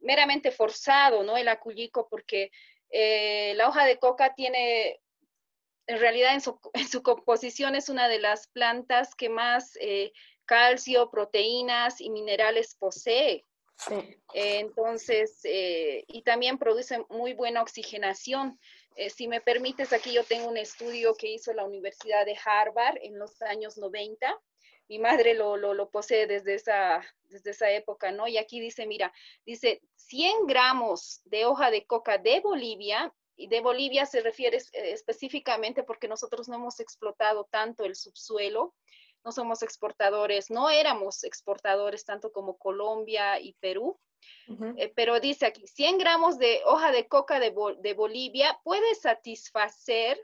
meramente 0.00 0.50
forzado, 0.50 1.22
¿no? 1.24 1.36
El 1.36 1.48
acuyico, 1.48 2.08
porque 2.08 2.50
eh, 2.90 3.54
la 3.56 3.68
hoja 3.68 3.84
de 3.84 3.98
coca 3.98 4.34
tiene, 4.34 5.00
en 5.86 5.98
realidad 5.98 6.34
en 6.34 6.40
su, 6.40 6.58
composición 7.02 7.74
es 7.74 7.88
una 7.88 8.08
de 8.08 8.20
las 8.20 8.48
plantas 8.48 9.14
que 9.14 9.28
más 9.28 9.76
eh, 9.80 10.12
calcio, 10.44 11.10
proteínas 11.10 12.00
y 12.00 12.10
minerales 12.10 12.76
posee. 12.76 13.44
entonces, 14.32 15.40
y 15.44 16.22
también 16.22 16.56
produce 16.56 17.04
muy 17.08 17.32
buena 17.32 17.62
oxigenación. 17.62 18.60
Eh, 18.96 19.10
si 19.10 19.28
me 19.28 19.40
permites, 19.40 19.92
aquí 19.92 20.12
yo 20.12 20.24
tengo 20.24 20.48
un 20.48 20.56
estudio 20.56 21.14
que 21.14 21.28
hizo 21.28 21.52
la 21.52 21.64
Universidad 21.64 22.26
de 22.26 22.36
Harvard 22.44 22.98
en 23.02 23.18
los 23.18 23.40
años 23.42 23.78
90. 23.78 24.38
Mi 24.88 24.98
madre 24.98 25.34
lo, 25.34 25.56
lo, 25.56 25.90
posee 25.90 26.26
desde 26.26 26.54
esa, 26.54 27.02
desde 27.24 27.50
esa 27.50 27.70
época, 27.70 28.12
¿no? 28.12 28.28
Y 28.28 28.36
aquí 28.36 28.60
dice, 28.60 28.86
mira, 28.86 29.12
dice 29.46 29.80
100 29.96 30.46
gramos 30.46 31.22
de 31.24 31.46
hoja 31.46 31.70
de 31.70 31.86
coca 31.86 32.18
de 32.18 32.40
Bolivia, 32.40 33.12
y 33.36 33.48
de 33.48 33.60
Bolivia 33.60 34.06
se 34.06 34.20
refiere 34.20 34.58
eh, 34.58 34.92
específicamente 34.92 35.82
porque 35.82 36.08
nosotros 36.08 36.48
no 36.48 36.56
hemos 36.56 36.80
explotado 36.80 37.48
tanto 37.50 37.84
el 37.84 37.96
subsuelo, 37.96 38.74
no 39.24 39.32
somos 39.32 39.62
exportadores, 39.62 40.50
no 40.50 40.70
éramos 40.70 41.24
exportadores 41.24 42.04
tanto 42.04 42.32
como 42.32 42.58
Colombia 42.58 43.40
y 43.40 43.54
Perú, 43.54 43.98
eh, 44.76 44.92
pero 44.94 45.18
dice 45.20 45.46
aquí, 45.46 45.66
100 45.66 45.98
gramos 45.98 46.38
de 46.38 46.60
hoja 46.64 46.92
de 46.92 47.08
coca 47.08 47.40
de, 47.40 47.50
Bolivia 47.50 48.60
puede 48.62 48.94
satisfacer 48.94 50.20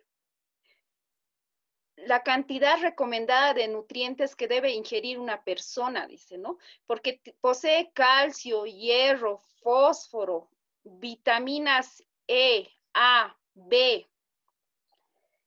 la 1.96 2.22
cantidad 2.22 2.80
recomendada 2.80 3.54
de 3.54 3.66
nutrientes 3.66 4.36
que 4.36 4.46
debe 4.46 4.72
ingerir 4.72 5.18
una 5.18 5.42
persona, 5.42 6.06
dice, 6.06 6.38
¿no? 6.38 6.58
Porque 6.86 7.20
posee 7.40 7.90
calcio, 7.92 8.66
hierro, 8.66 9.40
fósforo, 9.62 10.48
vitaminas 10.84 12.04
E, 12.28 12.68
A, 12.94 13.36
B. 13.54 14.08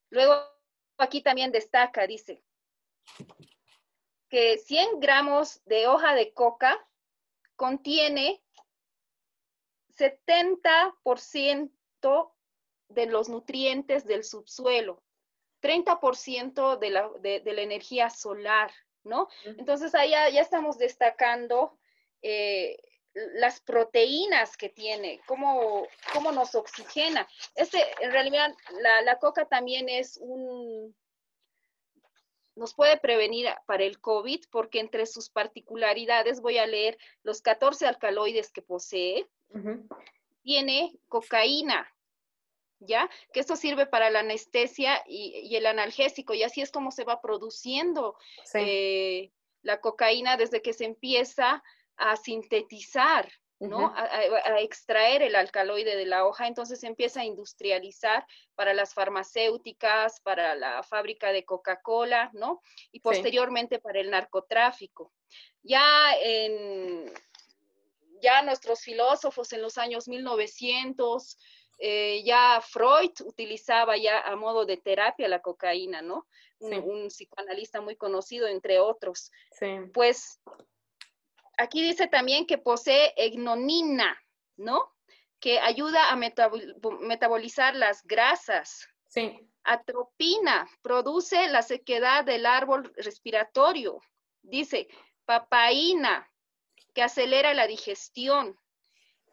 Luego 0.09 0.41
aquí 0.97 1.21
también 1.21 1.53
destaca, 1.53 2.05
dice, 2.05 2.43
que 4.31 4.57
100 4.57 4.99
gramos 5.01 5.61
de 5.65 5.85
hoja 5.87 6.15
de 6.15 6.33
coca 6.33 6.83
contiene 7.57 8.41
70% 9.97 12.31
de 12.87 13.05
los 13.05 13.29
nutrientes 13.29 14.05
del 14.05 14.23
subsuelo, 14.23 15.03
30% 15.61 16.79
de 16.79 16.89
la, 16.89 17.09
de, 17.19 17.43
la, 17.45 17.61
energía 17.61 18.09
solar, 18.09 18.71
¿no? 19.03 19.27
Entonces 19.43 19.93
ahí 19.95 20.11
ya, 20.11 20.27
estamos 20.27 20.77
destacando 20.77 21.77
eh, 22.21 22.77
las 23.13 23.59
proteínas 23.59 24.55
que 24.55 24.69
tiene, 24.69 25.19
cómo, 25.27 25.85
cómo 26.13 26.31
nos 26.31 26.55
oxigena. 26.55 27.27
Este, 27.55 27.83
en 27.99 28.11
realidad, 28.11 28.55
la, 28.81 29.01
la 29.01 29.19
coca 29.19 29.45
también 29.45 29.89
es 29.89 30.17
un, 30.21 30.95
nos 32.61 32.75
puede 32.75 32.97
prevenir 32.97 33.47
para 33.65 33.83
el 33.83 33.99
COVID 33.99 34.45
porque 34.51 34.79
entre 34.79 35.07
sus 35.07 35.31
particularidades 35.31 36.41
voy 36.41 36.59
a 36.59 36.67
leer 36.67 36.95
los 37.23 37.41
14 37.41 37.87
alcaloides 37.87 38.51
que 38.51 38.61
posee. 38.61 39.27
Tiene 40.43 40.95
cocaína, 41.07 41.91
¿ya? 42.79 43.09
Que 43.33 43.39
esto 43.39 43.55
sirve 43.55 43.87
para 43.87 44.11
la 44.11 44.19
anestesia 44.19 45.03
y, 45.07 45.55
el 45.55 45.65
analgésico, 45.65 46.35
y 46.35 46.43
así 46.43 46.61
es 46.61 46.71
como 46.71 46.91
se 46.91 47.03
va 47.03 47.19
produciendo 47.19 48.15
eh, 48.53 49.31
la 49.63 49.81
cocaína 49.81 50.37
desde 50.37 50.61
que 50.61 50.73
se 50.73 50.85
empieza 50.85 51.63
a 51.97 52.15
sintetizar 52.15 53.27
¿no? 53.61 53.93
a, 53.95 54.59
extraer 54.59 55.21
el 55.21 55.35
alcaloide 55.35 55.95
de 55.95 56.05
la 56.05 56.25
hoja, 56.25 56.47
entonces 56.47 56.79
se 56.79 56.87
empieza 56.87 57.21
a 57.21 57.25
industrializar 57.25 58.25
para 58.55 58.73
las 58.73 58.93
farmacéuticas, 58.93 60.19
para 60.21 60.55
la 60.55 60.81
fábrica 60.83 61.31
de 61.31 61.45
Coca-Cola, 61.45 62.31
¿no? 62.33 62.61
Y 62.91 63.01
posteriormente 63.01 63.79
para 63.79 63.99
el 63.99 64.09
narcotráfico. 64.09 65.13
Ya 65.61 66.13
en, 66.23 67.11
ya 68.19 68.41
nuestros 68.41 68.81
filósofos 68.81 69.53
en 69.53 69.61
los 69.61 69.77
años 69.77 70.07
1900 70.07 71.37
eh, 71.77 72.23
ya 72.23 72.61
Freud 72.61 73.11
utilizaba 73.25 73.95
ya 73.97 74.21
a 74.21 74.35
modo 74.35 74.65
de 74.65 74.77
terapia 74.77 75.27
la 75.27 75.41
cocaína, 75.41 76.01
¿no? 76.01 76.27
Un, 76.59 77.07
psicoanalista 77.07 77.81
muy 77.81 77.95
conocido, 77.95 78.47
entre 78.47 78.79
otros. 78.79 79.31
Sí. 79.51 79.65
Pues 79.91 80.39
aquí 81.57 81.81
dice 81.81 82.07
también 82.07 82.45
que 82.45 82.57
posee 82.57 83.13
egnonina, 83.17 84.17
¿no? 84.57 84.93
Que 85.39 85.59
ayuda 85.59 86.11
a 86.11 86.15
metabolizar 86.15 87.75
las 87.75 88.03
grasas. 88.03 88.87
Sí. 89.07 89.39
Atropina, 89.63 90.67
produce 90.81 91.47
la 91.49 91.61
sequedad 91.61 92.23
del 92.23 92.45
árbol 92.45 92.93
respiratorio. 92.95 93.99
Dice, 94.41 94.87
papaína, 95.25 96.31
que 96.93 97.03
acelera 97.03 97.53
la 97.53 97.67
digestión. 97.67 98.59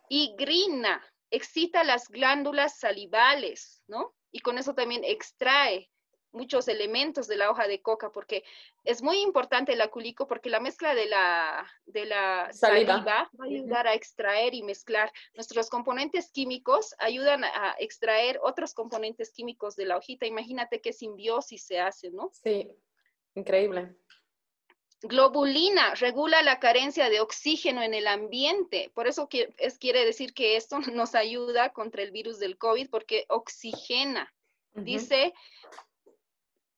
Y 0.08 0.34
grina, 0.36 1.04
excita 1.30 1.84
las 1.84 2.08
glándulas 2.08 2.78
salivales, 2.78 3.82
¿no? 3.86 4.14
Y 4.30 4.40
con 4.40 4.58
eso 4.58 4.74
también 4.74 5.04
extrae 5.04 5.90
muchos 6.32 6.68
elementos 6.68 7.26
de 7.26 7.36
la 7.36 7.50
hoja 7.50 7.66
de 7.66 7.80
coca, 7.80 8.10
porque 8.10 8.44
es 8.84 9.02
muy 9.02 9.20
importante 9.20 9.72
el 9.72 9.80
aculico, 9.80 10.26
porque 10.26 10.50
la 10.50 10.60
mezcla 10.60 10.94
de 10.94 11.06
la, 11.06 11.66
de 11.86 12.06
la 12.06 12.52
saliva. 12.52 12.98
va 12.98 13.30
a 13.38 13.44
ayudar 13.44 13.86
a 13.86 13.94
extraer 13.94 14.54
y 14.54 14.62
mezclar. 14.62 15.12
Nuestros 15.34 15.70
componentes 15.70 16.30
químicos 16.30 16.94
ayudan 16.98 17.44
a 17.44 17.76
extraer 17.78 18.38
otros 18.42 18.74
componentes 18.74 19.32
químicos 19.32 19.76
de 19.76 19.86
la 19.86 19.96
hojita. 19.96 20.26
Imagínate 20.26 20.80
qué 20.80 20.92
simbiosis 20.92 21.64
se 21.64 21.80
hace, 21.80 22.10
¿no? 22.10 22.30
Sí, 22.32 22.70
increíble. 23.34 23.96
Globulina 25.02 25.94
regula 25.94 26.42
la 26.42 26.58
carencia 26.58 27.08
de 27.08 27.20
oxígeno 27.20 27.82
en 27.82 27.94
el 27.94 28.08
ambiente. 28.08 28.90
Por 28.94 29.06
eso 29.06 29.28
es, 29.58 29.78
quiere 29.78 30.04
decir 30.04 30.34
que 30.34 30.56
esto 30.56 30.78
nos 30.92 31.14
ayuda 31.14 31.72
contra 31.72 32.02
el 32.02 32.10
virus 32.10 32.38
del 32.38 32.58
COVID 32.58 32.90
porque 32.90 33.24
oxigena. 33.28 34.32
Dice 34.74 35.34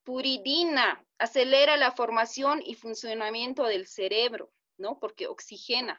puridina, 0.05 1.05
acelera 1.19 1.77
la 1.77 1.93
formación 1.93 2.63
y 2.65 2.75
funcionamiento 2.75 3.65
del 3.65 3.87
cerebro, 3.87 4.53
¿no? 4.79 4.99
Porque 4.99 5.27
oxigena. 5.27 5.99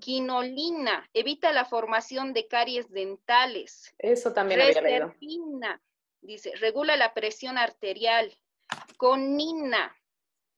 Quinolina, 0.00 1.08
evita 1.12 1.52
la 1.52 1.66
formación 1.66 2.32
de 2.32 2.48
caries 2.48 2.90
dentales. 2.90 3.94
Eso 3.98 4.32
también 4.32 4.62
había 4.62 4.80
leído. 4.80 5.14
dice, 6.22 6.54
regula 6.56 6.96
la 6.96 7.12
presión 7.12 7.58
arterial. 7.58 8.34
Conina, 8.96 9.94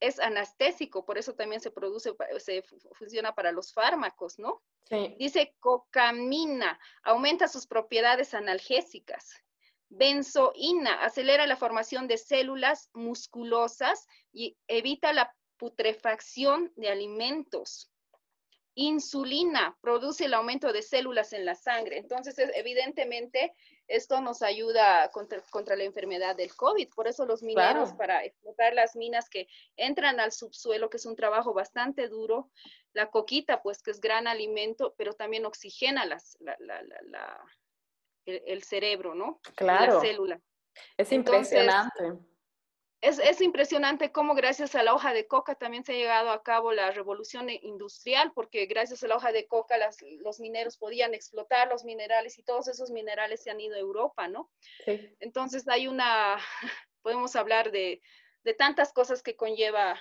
es 0.00 0.20
anestésico, 0.20 1.04
por 1.04 1.18
eso 1.18 1.34
también 1.34 1.60
se 1.60 1.70
produce, 1.70 2.14
se 2.38 2.62
funciona 2.62 3.34
para 3.34 3.50
los 3.50 3.72
fármacos, 3.72 4.38
¿no? 4.38 4.62
Sí. 4.84 5.16
Dice 5.18 5.54
cocamina, 5.58 6.78
aumenta 7.02 7.48
sus 7.48 7.66
propiedades 7.66 8.34
analgésicas. 8.34 9.42
Benzoína, 9.90 11.04
acelera 11.04 11.46
la 11.46 11.56
formación 11.56 12.08
de 12.08 12.18
células 12.18 12.90
musculosas 12.92 14.06
y 14.32 14.56
evita 14.66 15.12
la 15.12 15.34
putrefacción 15.56 16.72
de 16.76 16.88
alimentos. 16.88 17.90
Insulina 18.74 19.76
produce 19.80 20.26
el 20.26 20.34
aumento 20.34 20.72
de 20.72 20.82
células 20.82 21.32
en 21.32 21.44
la 21.44 21.56
sangre. 21.56 21.98
Entonces, 21.98 22.36
evidentemente, 22.54 23.52
esto 23.88 24.20
nos 24.20 24.40
ayuda 24.42 25.10
contra, 25.10 25.74
la 25.74 25.82
enfermedad 25.82 26.36
del 26.36 26.54
COVID. 26.54 26.88
Por 26.94 27.08
eso 27.08 27.26
los 27.26 27.42
mineros, 27.42 27.92
para 27.94 28.24
explotar 28.24 28.74
las 28.74 28.94
minas 28.94 29.28
que 29.28 29.48
entran 29.76 30.20
al 30.20 30.30
subsuelo, 30.30 30.90
que 30.90 30.98
es 30.98 31.06
un 31.06 31.16
trabajo 31.16 31.52
bastante 31.52 32.06
duro, 32.06 32.50
la 32.92 33.10
coquita, 33.10 33.62
pues 33.62 33.82
que 33.82 33.90
es 33.90 34.00
gran 34.00 34.28
alimento, 34.28 34.94
pero 34.96 35.12
también 35.12 35.44
oxigena 35.44 36.06
las, 36.06 36.38
el, 38.46 38.62
cerebro, 38.62 39.14
¿no? 39.14 39.40
Claro. 39.56 39.94
La 39.94 40.00
célula. 40.00 40.40
Es 40.96 41.12
impresionante 41.12 42.18
es, 43.00 43.40
impresionante 43.40 44.10
cómo 44.10 44.34
gracias 44.34 44.74
a 44.74 44.82
la 44.82 44.92
hoja 44.92 45.12
de 45.12 45.26
coca 45.26 45.54
también 45.54 45.84
se 45.84 45.92
ha 45.92 45.96
llegado 45.96 46.30
a 46.30 46.42
cabo 46.42 46.72
la 46.72 46.90
revolución 46.90 47.48
industrial, 47.48 48.32
porque 48.34 48.66
gracias 48.66 49.04
a 49.04 49.08
la 49.08 49.16
hoja 49.16 49.30
de 49.30 49.46
coca 49.46 49.76
los 50.20 50.40
mineros 50.40 50.76
podían 50.76 51.14
explotar 51.14 51.68
los 51.68 51.84
minerales 51.84 52.38
y 52.38 52.42
todos 52.42 52.66
esos 52.66 52.90
minerales 52.90 53.42
se 53.42 53.50
han 53.50 53.60
ido 53.60 53.76
a 53.76 53.80
Europa, 53.80 54.26
¿no? 54.26 54.50
Sí. 54.84 55.14
Entonces 55.20 55.68
hay 55.68 55.86
una, 55.86 56.38
podemos 57.02 57.36
hablar 57.36 57.70
de, 57.70 58.02
de 58.42 58.54
tantas 58.54 58.92
cosas 58.92 59.22
que 59.22 59.36
conlleva 59.36 60.00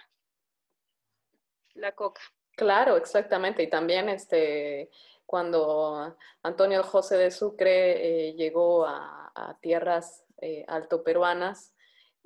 la 1.76 1.92
coca. 1.94 2.22
Claro, 2.56 2.98
exactamente. 2.98 3.62
Y 3.62 3.70
también 3.70 4.10
este, 4.10 4.90
cuando 5.28 6.18
Antonio 6.42 6.82
José 6.84 7.18
de 7.18 7.32
Sucre 7.32 8.30
eh, 8.30 8.34
llegó 8.34 8.88
a, 8.88 9.16
tierras 9.62 10.26
eh, 10.42 10.66
alto 10.68 11.04
peruanas, 11.04 11.76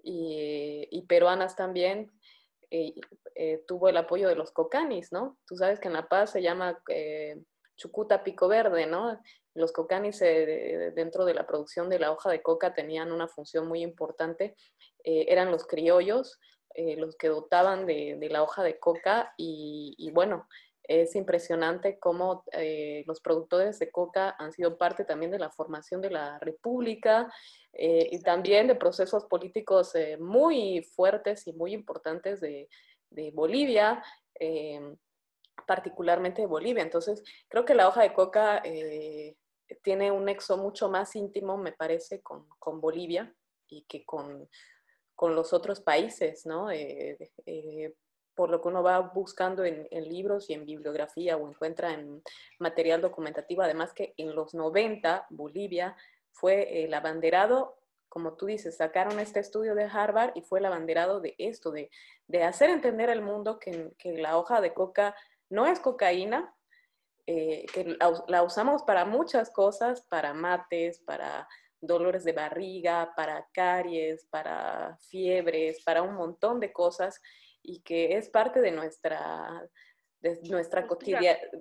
y, 0.03 1.05
peruanas 1.07 1.55
también, 1.55 2.11
eh, 2.71 2.95
eh, 3.35 3.63
tuvo 3.67 3.89
el 3.89 3.97
apoyo 3.97 4.29
de 4.29 4.35
los 4.35 4.51
cocanis, 4.51 5.11
¿no? 5.11 5.37
Tú 5.45 5.55
sabes 5.55 5.79
que 5.79 5.89
en 5.89 5.93
La 5.93 6.07
Paz 6.07 6.31
se 6.31 6.41
llama 6.41 6.81
Chucuta 7.75 8.23
Pico 8.23 8.47
Verde, 8.47 8.87
¿no? 8.87 9.21
Los 9.53 9.71
cocanis 9.71 10.19
dentro 10.19 11.25
de 11.25 11.33
la 11.35 11.45
producción 11.45 11.89
de 11.89 11.99
la 11.99 12.11
hoja 12.11 12.31
de 12.31 12.41
coca 12.41 12.73
tenían 12.73 13.11
una 13.11 13.27
función 13.27 13.67
muy 13.67 13.83
importante, 13.83 14.55
eran 15.03 15.51
los 15.51 15.67
criollos, 15.67 16.39
los 16.75 17.15
que 17.17 17.27
dotaban 17.27 17.85
de, 17.85 18.17
la 18.31 18.41
hoja 18.41 18.63
de 18.63 18.79
coca 18.79 19.33
y 19.37 20.09
bueno, 20.13 20.47
es 20.83 21.15
impresionante 21.15 21.99
cómo 21.99 22.43
eh, 22.51 23.03
los 23.07 23.21
productores 23.21 23.79
de 23.79 23.91
coca 23.91 24.35
han 24.39 24.51
sido 24.51 24.77
parte 24.77 25.05
también 25.05 25.31
de 25.31 25.39
la 25.39 25.51
formación 25.51 26.01
de 26.01 26.09
la 26.09 26.39
República 26.39 27.31
eh, 27.73 28.09
y 28.11 28.21
también 28.21 28.67
de 28.67 28.75
procesos 28.75 29.25
políticos 29.25 29.95
eh, 29.95 30.17
muy 30.17 30.83
fuertes 30.95 31.47
y 31.47 31.53
muy 31.53 31.73
importantes 31.73 32.41
de, 32.41 32.67
Bolivia, 33.33 34.01
particularmente 35.67 36.41
de 36.41 36.47
Bolivia. 36.47 36.81
Entonces, 36.81 37.21
creo 37.49 37.65
que 37.65 37.75
la 37.75 37.89
hoja 37.89 38.03
de 38.03 38.13
coca 38.13 38.63
tiene 39.83 40.13
un 40.13 40.23
nexo 40.23 40.55
mucho 40.55 40.89
más 40.89 41.13
íntimo, 41.17 41.57
me 41.57 41.73
parece, 41.73 42.21
con, 42.21 42.47
Bolivia 42.79 43.35
y 43.67 43.83
que 43.83 44.05
con, 44.05 44.47
con 45.13 45.35
los 45.35 45.51
otros 45.51 45.81
países, 45.81 46.45
¿no? 46.45 46.69
Por 48.35 48.49
lo 48.49 48.61
que 48.61 48.67
uno 48.69 48.83
va 48.83 48.99
buscando 48.99 49.63
en, 49.65 49.87
libros 50.09 50.49
y 50.49 50.53
en 50.53 50.65
bibliografía 50.65 51.37
o 51.37 51.47
encuentra 51.47 51.93
en 51.93 52.21
material 52.59 53.01
documentativo. 53.01 53.61
Además 53.61 53.93
que 53.93 54.13
en 54.17 54.35
los 54.35 54.53
90 54.53 55.27
Bolivia 55.29 55.95
fue 56.31 56.83
el 56.83 56.93
abanderado, 56.93 57.77
como 58.09 58.33
tú 58.33 58.45
dices, 58.45 58.77
sacaron 58.77 59.19
este 59.19 59.39
estudio 59.39 59.75
de 59.75 59.83
Harvard 59.83 60.31
y 60.35 60.41
fue 60.41 60.59
el 60.59 60.65
abanderado 60.65 61.19
de 61.19 61.35
esto, 61.37 61.71
de, 61.71 61.89
hacer 62.43 62.69
entender 62.69 63.09
al 63.09 63.21
mundo 63.21 63.59
que, 63.59 63.93
la 64.03 64.37
hoja 64.37 64.61
de 64.61 64.73
coca 64.73 65.15
no 65.49 65.67
es 65.67 65.79
cocaína, 65.79 66.55
eh, 67.27 67.65
que 67.73 67.97
la, 68.27 68.43
usamos 68.43 68.83
para 68.83 69.05
muchas 69.05 69.51
cosas, 69.51 70.01
para 70.01 70.33
mates, 70.33 70.99
para 70.99 71.47
dolores 71.81 72.23
de 72.23 72.33
barriga, 72.33 73.13
para 73.15 73.47
caries, 73.53 74.25
para 74.29 74.97
fiebres, 75.01 75.83
para 75.83 76.01
un 76.01 76.15
montón 76.15 76.59
de 76.59 76.71
cosas 76.71 77.21
y 77.63 77.81
que 77.81 78.17
es 78.17 78.29
parte 78.29 78.61
de 78.61 78.71
nuestra, 78.71 79.67
de 80.19 80.39
nuestra, 80.43 80.87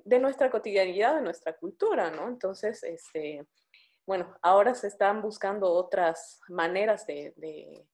de 0.04 0.18
nuestra 0.18 0.50
cotidianidad, 0.50 1.16
de 1.16 1.22
nuestra 1.22 1.56
cultura, 1.56 2.10
¿no? 2.10 2.28
Entonces, 2.28 2.82
este, 2.82 3.46
bueno, 4.06 4.34
ahora 4.42 4.74
se 4.74 4.88
están 4.88 5.22
buscando 5.22 5.72
otras 5.72 6.40
maneras 6.48 7.06
de, 7.06 7.32
de, 7.36 7.86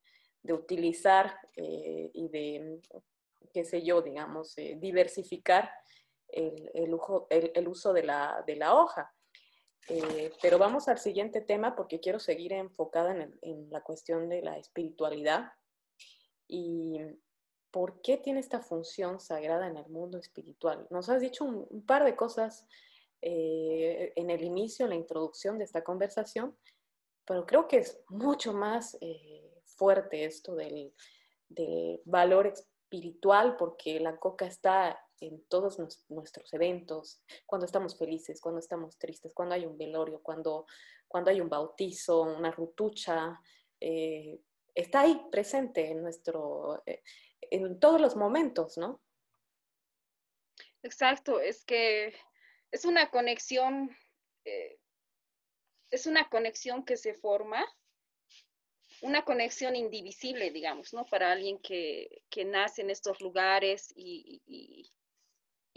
utilizar 0.52 1.36
eh, 1.56 2.10
y 2.14 2.28
de, 2.28 2.80
qué 3.52 3.64
sé 3.64 3.82
yo, 3.82 4.00
digamos, 4.00 4.56
eh, 4.58 4.76
diversificar 4.78 5.70
el, 6.28 6.70
el, 6.72 7.52
el, 7.54 7.68
uso 7.68 7.92
de 7.92 8.02
la, 8.04 8.44
de 8.46 8.56
la 8.56 8.74
hoja. 8.74 9.12
Eh, 9.88 10.32
pero 10.40 10.58
vamos 10.58 10.88
al 10.88 10.98
siguiente 10.98 11.40
tema 11.40 11.76
porque 11.76 12.00
quiero 12.00 12.18
seguir 12.18 12.52
enfocada 12.52 13.12
en, 13.12 13.38
en 13.42 13.70
la 13.70 13.82
cuestión 13.82 14.28
de 14.28 14.42
la 14.42 14.56
espiritualidad. 14.58 15.52
Y 16.48 16.98
por 17.76 18.00
qué 18.00 18.16
tiene 18.16 18.40
esta 18.40 18.60
función 18.60 19.20
sagrada 19.20 19.66
en 19.66 19.76
el 19.76 19.86
mundo 19.90 20.16
espiritual. 20.16 20.86
Nos 20.88 21.10
has 21.10 21.20
dicho 21.20 21.44
un, 21.44 21.84
par 21.84 22.06
de 22.06 22.16
cosas 22.16 22.66
eh, 23.20 24.14
en 24.16 24.30
el 24.30 24.44
inicio, 24.44 24.86
en 24.86 24.90
la 24.90 24.96
introducción 24.96 25.58
de 25.58 25.64
esta 25.64 25.84
conversación, 25.84 26.56
pero 27.26 27.44
creo 27.44 27.68
que 27.68 27.76
es 27.76 28.00
mucho 28.08 28.54
más 28.54 28.96
eh, 29.02 29.60
fuerte 29.66 30.24
esto 30.24 30.54
del, 30.54 30.94
valor 32.06 32.46
espiritual 32.46 33.58
porque 33.58 34.00
la 34.00 34.16
coca 34.16 34.46
está 34.46 34.98
en 35.20 35.44
todos 35.44 35.78
nuestros 36.08 36.54
eventos, 36.54 37.20
cuando 37.44 37.66
estamos 37.66 37.98
felices, 37.98 38.40
cuando 38.40 38.60
estamos 38.60 38.96
tristes, 38.96 39.34
cuando 39.34 39.54
hay 39.54 39.66
un 39.66 39.76
velorio, 39.76 40.22
cuando, 40.22 40.64
cuando 41.06 41.30
hay 41.30 41.42
un 41.42 41.50
bautizo, 41.50 42.22
una 42.22 42.50
rutucha, 42.50 43.38
eh, 43.78 44.40
está 44.74 45.00
ahí 45.00 45.28
presente 45.30 45.90
en 45.90 46.02
nuestro, 46.02 46.82
en 47.50 47.78
todos 47.80 48.00
los 48.00 48.16
momentos, 48.16 48.76
¿no? 48.78 49.00
Exacto, 50.82 51.40
es 51.40 51.64
que 51.64 52.14
es 52.70 52.84
una 52.84 53.10
conexión 53.10 53.96
eh, 54.44 54.78
es 55.90 56.06
una 56.06 56.28
conexión 56.28 56.84
que 56.84 56.96
se 56.96 57.14
forma, 57.14 57.64
una 59.02 59.24
conexión 59.24 59.76
indivisible, 59.76 60.50
digamos, 60.50 60.92
¿no? 60.92 61.04
Para 61.04 61.32
alguien 61.32 61.58
que, 61.58 62.22
nace 62.46 62.82
en 62.82 62.90
estos 62.90 63.20
lugares 63.20 63.92
y, 63.96 64.92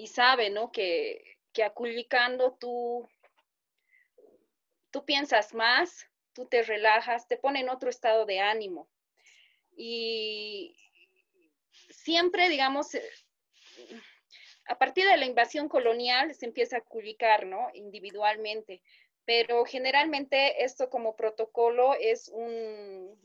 sabe, 0.07 0.49
¿no? 0.49 0.71
Que, 0.71 1.37
que 1.53 1.63
aculicando 1.63 2.57
tú, 2.59 3.07
tú 4.91 5.05
piensas 5.05 5.53
más, 5.53 6.05
tú 6.33 6.47
te 6.47 6.63
relajas, 6.63 7.27
te 7.27 7.37
pone 7.37 7.59
en 7.61 7.69
otro 7.69 7.89
estado 7.89 8.25
de 8.25 8.39
ánimo. 8.39 8.89
Y 9.75 10.75
siempre, 12.03 12.49
digamos, 12.49 12.95
eh, 12.95 13.03
a 14.67 14.77
partir 14.77 15.05
de 15.07 15.17
la 15.17 15.25
invasión 15.25 15.67
colonial 15.67 16.33
se 16.35 16.45
empieza 16.45 16.77
a 16.77 16.81
culicar, 16.81 17.45
¿no? 17.45 17.69
Individualmente. 17.73 18.81
Pero 19.25 19.65
generalmente 19.65 20.63
esto 20.63 20.89
como 20.89 21.15
protocolo 21.15 21.93
es 21.93 22.29
un, 22.29 23.19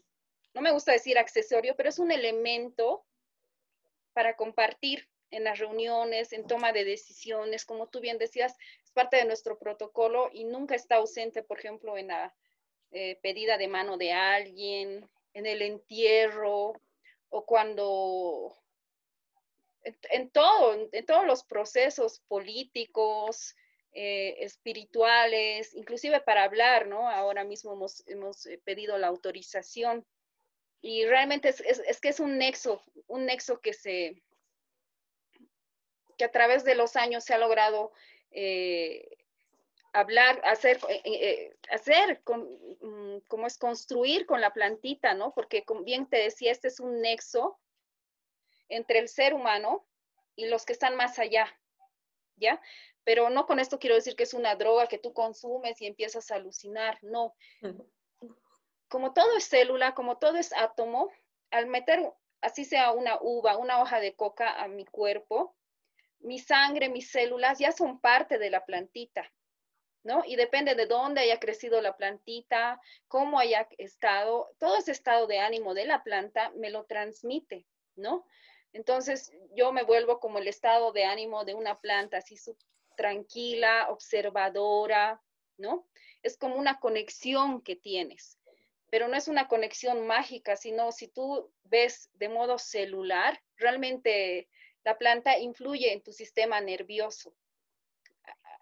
no 0.54 0.60
me 0.60 0.72
gusta 0.72 0.92
decir 0.92 1.18
accesorio, 1.18 1.76
pero 1.76 1.88
es 1.88 1.98
un 1.98 2.10
elemento 2.10 3.04
para 4.12 4.36
compartir 4.36 5.08
en 5.30 5.44
las 5.44 5.58
reuniones, 5.58 6.32
en 6.32 6.46
toma 6.46 6.72
de 6.72 6.84
decisiones, 6.84 7.64
como 7.64 7.88
tú 7.88 8.00
bien 8.00 8.18
decías, 8.18 8.56
es 8.84 8.92
parte 8.92 9.16
de 9.16 9.24
nuestro 9.24 9.58
protocolo 9.58 10.30
y 10.32 10.44
nunca 10.44 10.74
está 10.76 10.96
ausente, 10.96 11.42
por 11.42 11.58
ejemplo, 11.58 11.96
en 11.98 12.08
la 12.08 12.34
eh, 12.92 13.18
pedida 13.22 13.58
de 13.58 13.68
mano 13.68 13.96
de 13.96 14.12
alguien, 14.12 15.08
en 15.32 15.46
el 15.46 15.62
entierro 15.62 16.74
o 17.28 17.44
cuando 17.44 18.56
en, 19.84 20.30
todo, 20.30 20.88
en, 20.92 21.06
todos 21.06 21.26
los 21.26 21.44
procesos 21.44 22.20
políticos, 22.28 23.54
eh, 23.92 24.36
espirituales, 24.40 25.74
inclusive 25.74 26.20
para 26.20 26.44
hablar, 26.44 26.86
¿no? 26.88 27.08
Ahora 27.08 27.44
mismo 27.44 27.74
hemos, 27.74 28.02
hemos 28.08 28.46
eh, 28.46 28.60
pedido 28.64 28.98
la 28.98 29.08
autorización 29.08 30.04
y 30.80 31.04
realmente 31.06 31.50
es, 31.50 31.60
es, 31.60 32.00
que 32.00 32.08
es 32.08 32.20
un 32.20 32.36
nexo, 32.38 32.82
un 33.06 33.26
nexo 33.26 33.60
que 33.60 33.72
se, 33.72 34.20
que 36.18 36.24
a 36.24 36.32
través 36.32 36.64
de 36.64 36.74
los 36.74 36.96
años 36.96 37.24
se 37.24 37.34
ha 37.34 37.38
logrado 37.38 37.92
eh, 38.32 39.16
hablar, 39.92 40.40
hacer, 40.44 40.80
hacer 41.70 42.20
mm, 42.26 43.18
como 43.28 43.46
es 43.46 43.56
construir 43.58 44.26
con 44.26 44.40
la 44.40 44.52
plantita, 44.52 45.14
¿no? 45.14 45.32
Porque 45.34 45.64
como 45.64 45.84
bien 45.84 46.06
te 46.06 46.16
decía, 46.16 46.50
este 46.50 46.68
es 46.68 46.80
un 46.80 47.00
nexo 47.00 47.60
entre 48.68 48.98
el 48.98 49.08
ser 49.08 49.34
humano 49.34 49.86
y 50.36 50.46
los 50.46 50.64
que 50.64 50.72
están 50.72 50.96
más 50.96 51.18
allá, 51.18 51.46
¿ya? 52.36 52.60
Pero 53.04 53.30
no 53.30 53.46
con 53.46 53.60
esto 53.60 53.78
quiero 53.78 53.96
decir 53.96 54.16
que 54.16 54.22
es 54.22 54.34
una 54.34 54.56
droga 54.56 54.86
que 54.86 54.98
tú 54.98 55.12
consumes 55.12 55.80
y 55.80 55.86
empiezas 55.86 56.30
a 56.30 56.36
alucinar, 56.36 56.98
no. 57.02 57.34
Como 58.88 59.12
todo 59.12 59.36
es 59.36 59.48
célula, 59.48 59.94
como 59.94 60.18
todo 60.18 60.36
es 60.36 60.52
átomo, 60.52 61.10
al 61.50 61.66
meter, 61.66 62.12
así 62.40 62.64
sea 62.64 62.92
una 62.92 63.18
uva, 63.20 63.56
una 63.56 63.80
hoja 63.80 64.00
de 64.00 64.14
coca 64.14 64.62
a 64.62 64.68
mi 64.68 64.84
cuerpo, 64.84 65.56
mi 66.20 66.38
sangre, 66.38 66.88
mis 66.88 67.10
células 67.10 67.58
ya 67.58 67.72
son 67.72 68.00
parte 68.00 68.38
de 68.38 68.50
la 68.50 68.64
plantita, 68.64 69.30
¿no? 70.02 70.22
Y 70.26 70.36
depende 70.36 70.74
de 70.74 70.86
dónde 70.86 71.20
haya 71.20 71.38
crecido 71.38 71.80
la 71.80 71.96
plantita, 71.96 72.80
cómo 73.08 73.38
haya 73.38 73.68
estado, 73.78 74.50
todo 74.58 74.76
ese 74.76 74.92
estado 74.92 75.26
de 75.26 75.40
ánimo 75.40 75.74
de 75.74 75.84
la 75.84 76.02
planta 76.02 76.50
me 76.56 76.70
lo 76.70 76.84
transmite, 76.84 77.66
¿no? 77.96 78.26
Entonces 78.74 79.32
yo 79.54 79.72
me 79.72 79.84
vuelvo 79.84 80.18
como 80.18 80.38
el 80.38 80.48
estado 80.48 80.92
de 80.92 81.04
ánimo 81.04 81.44
de 81.44 81.54
una 81.54 81.80
planta, 81.80 82.18
así 82.18 82.36
tranquila, 82.96 83.86
observadora, 83.88 85.22
¿no? 85.56 85.86
Es 86.22 86.36
como 86.36 86.56
una 86.56 86.80
conexión 86.80 87.62
que 87.62 87.76
tienes, 87.76 88.38
pero 88.90 89.06
no 89.06 89.16
es 89.16 89.28
una 89.28 89.46
conexión 89.46 90.06
mágica, 90.06 90.56
sino 90.56 90.90
si 90.90 91.06
tú 91.06 91.52
ves 91.62 92.10
de 92.14 92.28
modo 92.28 92.58
celular, 92.58 93.40
realmente 93.56 94.48
la 94.82 94.98
planta 94.98 95.38
influye 95.38 95.92
en 95.92 96.02
tu 96.02 96.12
sistema 96.12 96.60
nervioso. 96.60 97.32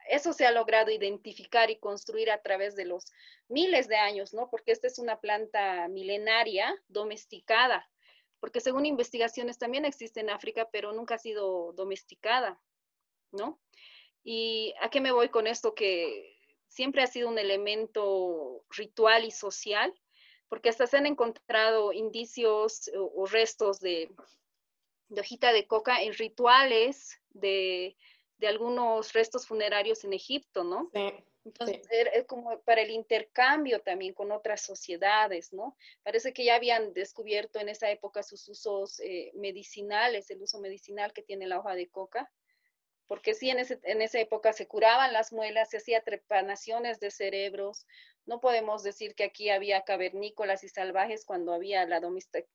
Eso 0.08 0.34
se 0.34 0.44
ha 0.44 0.50
logrado 0.50 0.90
identificar 0.90 1.70
y 1.70 1.78
construir 1.78 2.30
a 2.30 2.42
través 2.42 2.76
de 2.76 2.84
los 2.84 3.06
miles 3.48 3.88
de 3.88 3.96
años, 3.96 4.34
¿no? 4.34 4.50
Porque 4.50 4.72
esta 4.72 4.88
es 4.88 4.98
una 4.98 5.20
planta 5.20 5.88
milenaria, 5.88 6.74
domesticada, 6.88 7.88
porque 8.42 8.60
según 8.60 8.86
investigaciones 8.86 9.56
también 9.56 9.84
existe 9.84 10.18
en 10.18 10.28
África, 10.28 10.68
pero 10.72 10.92
nunca 10.92 11.14
ha 11.14 11.18
sido 11.18 11.72
domesticada, 11.74 12.60
¿no? 13.30 13.60
¿Y 14.24 14.74
a 14.80 14.90
qué 14.90 15.00
me 15.00 15.12
voy 15.12 15.28
con 15.28 15.46
esto? 15.46 15.76
Que 15.76 16.40
siempre 16.66 17.04
ha 17.04 17.06
sido 17.06 17.28
un 17.28 17.38
elemento 17.38 18.64
ritual 18.70 19.24
y 19.24 19.30
social, 19.30 19.94
porque 20.48 20.70
hasta 20.70 20.88
se 20.88 20.96
han 20.96 21.06
encontrado 21.06 21.92
indicios 21.92 22.90
o, 22.96 23.26
restos 23.26 23.78
de, 23.78 24.12
hojita 25.16 25.52
de 25.52 25.68
coca 25.68 26.02
en 26.02 26.12
rituales 26.12 27.20
de, 27.30 27.96
de, 28.38 28.48
algunos 28.48 29.12
restos 29.12 29.46
funerarios 29.46 30.02
en 30.02 30.14
Egipto, 30.14 30.64
¿no? 30.64 30.90
Sí. 30.92 31.14
Entonces, 31.44 31.80
es 31.90 32.24
como 32.26 32.60
para 32.60 32.82
el 32.82 32.90
intercambio 32.90 33.80
también 33.80 34.14
con 34.14 34.30
otras 34.30 34.60
sociedades, 34.60 35.52
¿no? 35.52 35.76
Parece 36.04 36.32
que 36.32 36.44
ya 36.44 36.54
habían 36.54 36.92
descubierto 36.92 37.58
en 37.58 37.68
esa 37.68 37.90
época 37.90 38.22
sus 38.22 38.48
usos 38.48 39.00
eh, 39.00 39.32
medicinales, 39.34 40.30
el 40.30 40.42
uso 40.42 40.60
medicinal 40.60 41.12
que 41.12 41.22
tiene 41.22 41.46
la 41.46 41.58
hoja 41.58 41.74
de 41.74 41.88
coca, 41.88 42.30
porque 43.08 43.34
sí, 43.34 43.50
en, 43.50 43.58
en 43.58 44.02
esa 44.02 44.20
época 44.20 44.52
se 44.52 44.66
curaban 44.68 45.12
las 45.12 45.32
muelas, 45.32 45.70
se 45.70 45.78
hacía 45.78 46.02
trepanaciones 46.02 47.00
de 47.00 47.10
cerebros. 47.10 47.86
No 48.24 48.40
podemos 48.40 48.84
decir 48.84 49.14
que 49.14 49.24
aquí 49.24 49.50
había 49.50 49.82
cavernícolas 49.82 50.62
y 50.62 50.68
salvajes 50.68 51.24
cuando 51.24 51.52
había 51.52 51.84
la 51.86 52.00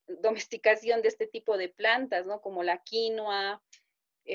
domesticación 0.08 1.02
de 1.02 1.10
este 1.10 1.28
tipo 1.28 1.58
de 1.58 1.69
plantas, 1.69 2.26
¿no? 2.26 2.41
Como 2.41 2.63
la 2.63 2.82
quinoa, 2.82 3.62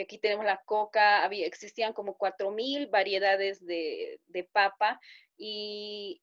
aquí 0.00 0.18
tenemos 0.18 0.44
la 0.44 0.62
coca, 0.64 1.22
había, 1.24 1.46
existían 1.46 1.92
como 1.92 2.16
4.000 2.16 2.90
variedades 2.90 3.64
de, 3.64 4.20
de 4.26 4.44
papa 4.44 5.00
y 5.36 6.22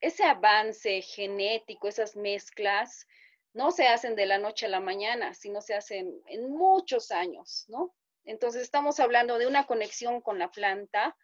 ese 0.00 0.24
avance 0.24 1.02
genético, 1.02 1.88
esas 1.88 2.16
mezclas, 2.16 3.06
no 3.52 3.70
se 3.70 3.86
hacen 3.86 4.14
de 4.14 4.26
la 4.26 4.38
noche 4.38 4.66
a 4.66 4.70
la 4.70 4.80
mañana, 4.80 5.34
sino 5.34 5.60
se 5.60 5.74
hacen 5.74 6.22
en 6.26 6.50
muchos 6.50 7.10
años, 7.10 7.64
¿no? 7.68 7.94
Entonces 8.24 8.62
estamos 8.62 9.00
hablando 9.00 9.38
de 9.38 9.46
una 9.46 9.66
conexión 9.66 10.20
con 10.20 10.38
la 10.38 10.50
planta 10.50 11.16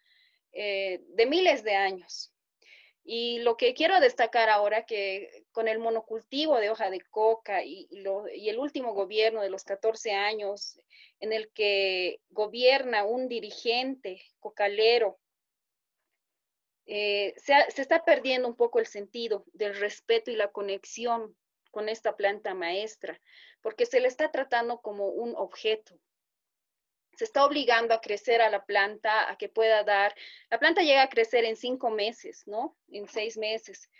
eh, 0.52 1.00
de 1.08 1.26
miles 1.26 1.62
de 1.62 1.74
años. 1.74 2.32
Y 3.04 3.38
lo 3.40 3.56
que 3.56 3.74
quiero 3.74 4.00
destacar 4.00 4.48
ahora 4.48 4.84
que 4.84 5.44
con 5.52 5.68
el 5.68 5.78
monocultivo 5.78 6.58
de 6.58 6.70
hoja 6.70 6.90
de 6.90 7.00
coca 7.02 7.62
y, 7.62 7.88
el 7.92 8.58
último 8.58 8.94
gobierno 8.94 9.42
de 9.42 9.50
los 9.50 9.62
14 9.62 10.12
años 10.12 10.80
en 11.20 11.32
el 11.32 11.50
que 11.52 12.20
gobierna 12.30 13.04
un 13.04 13.28
dirigente 13.28 14.20
cocalero, 14.38 15.18
eh, 16.86 17.34
se, 17.36 17.54
se, 17.70 17.82
está 17.82 18.04
perdiendo 18.04 18.46
un 18.46 18.56
poco 18.56 18.78
el 18.78 18.86
sentido 18.86 19.44
del 19.52 19.74
respeto 19.76 20.30
y 20.30 20.36
la 20.36 20.52
conexión 20.52 21.36
con 21.70 21.88
esta 21.88 22.16
planta 22.16 22.54
maestra, 22.54 23.20
porque 23.60 23.86
se 23.86 24.00
le 24.00 24.08
está 24.08 24.30
tratando 24.30 24.80
como 24.80 25.08
un 25.08 25.34
objeto, 25.36 25.98
se 27.16 27.24
está 27.24 27.44
obligando 27.44 27.94
a 27.94 28.00
crecer 28.00 28.40
a 28.40 28.50
la 28.50 28.64
planta, 28.64 29.30
a 29.30 29.36
que 29.36 29.48
pueda 29.48 29.82
dar, 29.84 30.14
la 30.50 30.58
planta 30.58 30.82
llega 30.82 31.02
a 31.02 31.08
crecer 31.08 31.44
en 31.44 31.56
cinco 31.56 31.90
meses, 31.90 32.46
¿no? 32.46 32.76
En 32.88 33.08
seis 33.08 33.36
meses, 33.36 33.90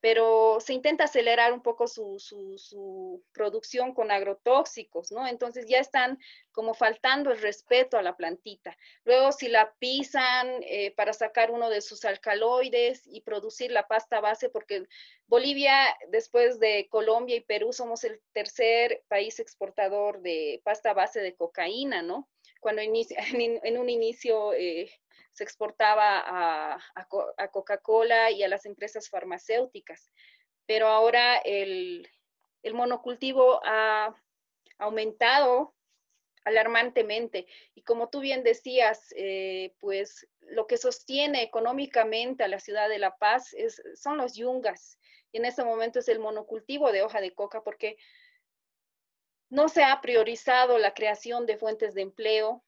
pero 0.00 0.58
se 0.60 0.72
intenta 0.72 1.04
acelerar 1.04 1.52
un 1.52 1.62
poco 1.62 1.86
su, 1.86 2.18
su, 2.18 3.22
producción 3.32 3.94
con 3.94 4.10
agrotóxicos, 4.10 5.10
¿no? 5.12 5.26
Entonces 5.26 5.66
ya 5.68 5.78
están 5.78 6.18
como 6.52 6.74
faltando 6.74 7.30
el 7.32 7.40
respeto 7.40 7.98
a 7.98 8.02
la 8.02 8.16
plantita. 8.16 8.76
Luego 9.04 9.32
si 9.32 9.48
la 9.48 9.74
pisan 9.78 10.62
eh, 10.62 10.92
para 10.96 11.12
sacar 11.12 11.50
uno 11.50 11.70
de 11.70 11.80
sus 11.80 12.04
alcaloides 12.04 13.02
y 13.06 13.22
producir 13.22 13.70
la 13.70 13.86
pasta 13.86 14.20
base, 14.20 14.48
porque 14.48 14.86
Bolivia, 15.26 15.96
después 16.08 16.58
de 16.60 16.88
Colombia 16.90 17.36
y 17.36 17.40
Perú, 17.40 17.72
somos 17.72 18.04
el 18.04 18.20
tercer 18.32 19.02
país 19.08 19.40
exportador 19.40 20.20
de 20.20 20.60
pasta 20.64 20.94
base 20.94 21.20
de 21.20 21.34
cocaína, 21.34 22.02
¿no? 22.02 22.28
cuando 22.60 22.82
en, 23.62 23.78
un 23.78 23.88
inicio 23.88 24.52
eh, 24.52 24.90
se 25.36 25.44
exportaba 25.44 26.22
a, 26.24 27.48
Coca-Cola 27.50 28.30
y 28.30 28.42
a 28.42 28.48
las 28.48 28.64
empresas 28.64 29.10
farmacéuticas, 29.10 30.10
pero 30.64 30.88
ahora 30.88 31.36
el, 31.36 32.08
monocultivo 32.72 33.60
ha 33.62 34.16
aumentado 34.78 35.74
alarmantemente. 36.44 37.46
Y 37.74 37.82
como 37.82 38.08
tú 38.08 38.20
bien 38.20 38.44
decías, 38.44 39.12
eh, 39.14 39.74
pues 39.78 40.26
lo 40.40 40.66
que 40.66 40.78
sostiene 40.78 41.42
económicamente 41.42 42.42
a 42.42 42.48
la 42.48 42.58
ciudad 42.58 42.88
de 42.88 42.98
La 42.98 43.16
Paz 43.18 43.54
son 43.94 44.16
los 44.16 44.34
yungas. 44.36 44.98
Y 45.32 45.36
en 45.36 45.44
este 45.44 45.64
momento 45.64 45.98
es 45.98 46.08
el 46.08 46.18
monocultivo 46.18 46.92
de 46.92 47.02
hoja 47.02 47.20
de 47.20 47.34
coca, 47.34 47.62
porque 47.62 47.98
no 49.50 49.68
se 49.68 49.84
ha 49.84 50.00
priorizado 50.00 50.78
la 50.78 50.94
creación 50.94 51.44
de 51.44 51.58
fuentes 51.58 51.92
de 51.94 52.02
empleo, 52.02 52.64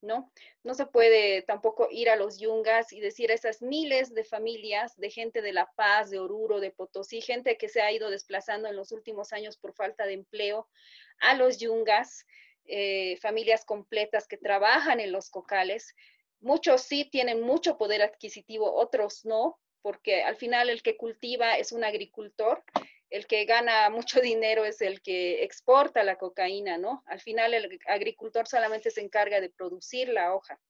¿no? 0.00 0.32
No 0.62 0.74
se 0.74 0.86
puede 0.86 1.42
tampoco 1.42 1.88
ir 1.90 2.10
a 2.10 2.16
los 2.16 2.38
yungas 2.38 2.92
y 2.92 3.00
decir 3.00 3.30
a 3.30 3.34
esas 3.34 3.62
miles 3.62 4.14
de 4.14 4.24
familias 4.24 4.96
de 4.96 5.10
gente 5.10 5.42
de 5.42 5.52
La 5.52 5.70
Paz, 5.76 6.10
de 6.10 6.18
Oruro, 6.18 6.60
de 6.60 6.70
Potosí, 6.70 7.20
gente 7.20 7.56
que 7.56 7.68
se 7.68 7.80
ha 7.80 7.92
ido 7.92 8.10
desplazando 8.10 8.68
en 8.68 8.76
los 8.76 8.92
últimos 8.92 9.32
años 9.32 9.56
por 9.56 9.74
falta 9.74 10.06
de 10.06 10.14
empleo, 10.14 10.68
a 11.20 11.34
los 11.34 11.58
yungas, 11.58 12.26
eh, 12.64 13.16
familias 13.18 13.64
completas 13.64 14.28
que 14.28 14.36
trabajan 14.36 15.00
en 15.00 15.12
los 15.12 15.30
cocales. 15.30 15.94
Muchos 16.40 16.82
sí 16.82 17.04
tienen 17.04 17.40
mucho 17.40 17.78
poder 17.78 18.02
adquisitivo, 18.02 18.72
otros 18.74 19.24
no, 19.24 19.58
porque 19.82 20.22
al 20.22 20.36
final 20.36 20.70
el 20.70 20.82
que 20.82 20.96
cultiva 20.96 21.56
es 21.56 21.72
un 21.72 21.84
agricultor 21.84 22.62
el 23.10 23.26
que 23.26 23.44
gana 23.44 23.90
mucho 23.90 24.20
dinero 24.20 24.64
es 24.64 24.80
el 24.80 25.00
que 25.02 25.42
exporta 25.44 26.02
la 26.02 26.16
cocaína, 26.16 26.78
¿no? 26.78 27.02
Al 27.06 27.20
final 27.20 27.54
el 27.54 27.78
agricultor 27.86 28.46
solamente 28.46 28.90
se 28.90 29.00
encarga 29.00 29.40
de 29.40 29.50
producir 29.50 30.08
la 30.08 30.34
hoja 30.34 30.60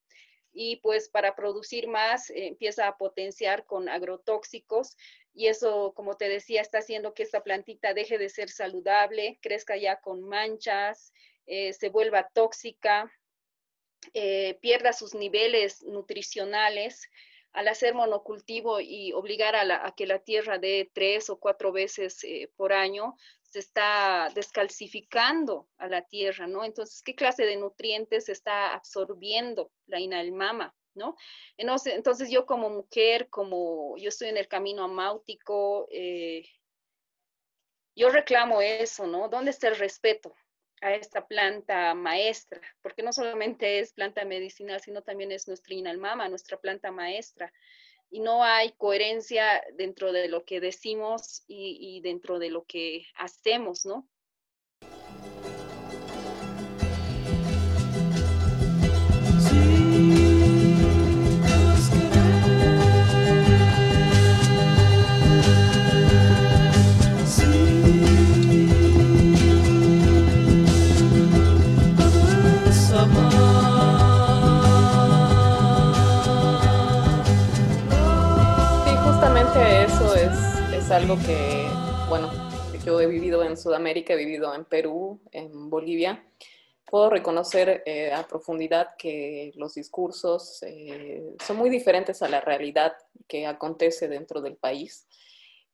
y 0.53 0.77
pues 0.77 1.09
para 1.09 1.37
producir 1.37 1.89
más 1.89 2.31
eh, 2.31 2.47
empieza 2.49 2.89
a 2.89 2.97
potenciar 2.97 3.65
con 3.65 3.89
agrotóxicos 3.89 4.97
y 5.35 5.47
eso, 5.47 5.93
como 5.95 6.17
te 6.17 6.29
decía, 6.29 6.61
está 6.61 6.79
haciendo 6.79 7.15
que 7.15 7.23
esta 7.23 7.45
plantita 7.45 7.95
deje 7.95 8.19
de 8.19 8.29
ser 8.29 8.51
saludable, 8.51 9.39
crezca 9.41 9.77
ya 9.77 10.01
con 10.01 10.25
manchas, 10.25 11.13
eh, 11.47 11.73
se 11.75 11.91
vuelva 11.91 12.29
tóxica, 12.35 13.13
eh, 14.15 14.59
pierda 14.61 14.93
sus 14.93 15.15
niveles 15.15 15.85
nutricionales 15.85 17.09
al 17.53 17.69
hacer 17.69 17.95
monocultivo 17.95 18.81
y 18.81 19.13
obligar 19.13 19.57
a, 19.57 19.95
que 19.97 20.07
la 20.07 20.19
tierra 20.19 20.59
dé 20.59 20.91
tres 20.93 21.31
o 21.31 21.39
cuatro 21.39 21.73
veces 21.73 22.23
eh, 22.25 22.51
por 22.57 22.73
año, 22.73 23.17
se 23.43 23.61
está 23.61 24.29
descalcificando 24.35 25.69
a 25.79 25.89
la 25.89 26.03
tierra, 26.03 26.47
¿no? 26.47 26.65
Entonces, 26.65 27.03
¿qué 27.03 27.15
clase 27.15 27.45
de 27.47 27.57
nutrientes 27.57 28.29
está 28.29 28.75
absorbiendo 28.75 29.73
la 29.87 30.01
inalmama? 30.01 30.75
¿no? 30.95 31.15
Entonces, 31.57 32.29
yo 32.29 32.45
como 32.45 32.69
mujer, 32.71 33.29
como 33.31 33.97
yo 33.99 34.09
estoy 34.09 34.29
en 34.29 34.37
el 34.37 34.49
camino 34.49 34.83
amáutico, 34.83 35.87
eh, 35.91 36.45
yo 37.95 38.11
reclamo 38.11 38.61
eso, 38.61 39.07
¿no? 39.07 39.29
¿Dónde 39.29 39.51
está 39.51 39.69
el 39.69 39.77
respeto? 39.77 40.35
A 40.81 40.95
esta 40.95 41.27
planta 41.27 41.95
maestra, 41.95 42.61
porque 42.83 43.03
no 43.03 43.13
solamente 43.13 43.81
es 43.81 43.93
planta 43.93 44.25
medicinal, 44.25 44.81
sino 44.81 45.03
también 45.03 45.33
es 45.33 45.49
nuestra 45.49 45.75
inalmama, 45.75 46.29
nuestra 46.29 46.59
planta 46.59 46.91
maestra. 46.91 47.53
Y 48.11 48.21
no 48.21 48.43
hay 48.43 48.73
coherencia 48.73 49.63
dentro 49.75 50.13
de 50.13 50.29
lo 50.29 50.45
que 50.45 50.61
decimos 50.61 51.45
y, 51.47 51.79
y 51.81 52.01
dentro 52.01 52.39
de 52.39 52.51
lo 52.51 52.65
que 52.65 53.07
hacemos, 53.17 53.85
¿no? 53.85 54.09
Algo 80.91 81.17
que, 81.19 81.69
bueno, 82.09 82.31
yo 82.85 83.01
he 83.01 83.07
vivido 83.07 83.45
en 83.45 83.57
Sudamérica, 83.57 84.15
he 84.15 84.17
vivido 84.17 84.55
en 84.55 84.65
Perú, 84.65 85.21
en 85.33 85.71
Bolivia. 85.71 86.25
Puedo 86.91 87.11
reconocer 87.11 87.83
eh, 87.85 88.11
a 88.13 88.27
profundidad 88.27 88.97
que 88.99 89.53
los 89.57 89.75
discursos 89.75 90.63
eh, 90.63 91.37
son 91.45 91.57
muy 91.59 91.71
diferentes 91.71 92.23
a 92.23 92.29
la 92.29 92.41
realidad 92.41 92.95
que 93.29 93.47
acontece 93.47 94.09
dentro 94.09 94.41
del 94.41 94.57
país. 94.57 95.07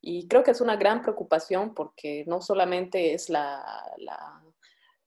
Y 0.00 0.28
creo 0.28 0.42
que 0.42 0.50
es 0.50 0.60
una 0.60 0.76
gran 0.76 1.00
preocupación 1.00 1.74
porque 1.74 2.24
no 2.26 2.42
solamente 2.42 3.14
es 3.14 3.30
la, 3.30 3.64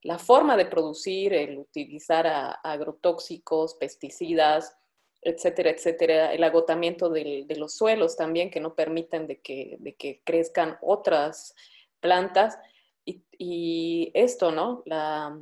la, 0.02 0.18
forma 0.18 0.58
de 0.58 0.66
producir, 0.66 1.34
el 1.34 1.60
utilizar 1.60 2.58
agrotóxicos, 2.64 3.76
pesticidas, 3.76 4.78
etcétera, 5.28 5.72
etcétera, 5.72 6.34
el 6.34 6.44
agotamiento 6.44 7.10
de 7.10 7.46
los 7.58 7.74
suelos 7.74 8.16
también 8.16 8.50
que 8.50 8.62
no 8.62 8.76
permiten 8.76 9.28
de 9.28 9.42
que, 9.42 9.76
de 9.80 9.94
que 9.96 10.22
crezcan 10.24 10.78
otras 10.82 11.54
plantas 12.00 12.58
y, 13.06 14.12
esto, 14.14 14.52
¿no? 14.52 14.84
La, 14.86 15.38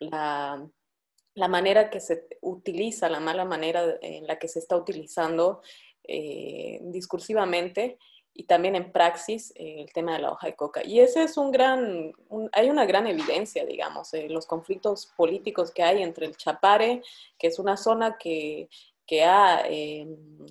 la, 0.00 1.48
manera 1.48 1.90
que 1.90 2.00
se 2.00 2.26
utiliza, 2.42 3.08
la 3.08 3.20
mala 3.20 3.44
manera 3.44 3.98
en 4.02 4.26
la 4.26 4.38
que 4.38 4.48
se 4.48 4.58
está 4.58 4.76
utilizando 4.76 5.62
eh, 6.04 6.80
discursivamente 6.82 7.98
y 8.34 8.44
también 8.44 8.76
en 8.76 8.92
praxis 8.92 9.52
eh, 9.56 9.82
el 9.82 9.92
tema 9.92 10.14
de 10.14 10.20
la 10.20 10.32
hoja 10.32 10.48
de 10.48 10.54
coca. 10.54 10.82
Y 10.84 11.00
ese 11.00 11.22
es 11.22 11.36
un 11.36 11.50
gran, 11.50 12.12
hay 12.52 12.68
una 12.68 12.84
gran 12.84 13.06
evidencia, 13.06 13.64
digamos, 13.64 14.12
en 14.14 14.32
los 14.32 14.46
conflictos 14.46 15.06
políticos 15.16 15.70
que 15.70 15.82
hay 15.82 16.02
entre 16.02 16.26
el 16.26 16.36
Chapare, 16.36 17.02
que 17.38 17.46
es 17.46 17.58
una 17.58 17.76
zona 17.76 18.18
que 18.18 18.68
que, 19.10 19.24
em, 19.24 20.46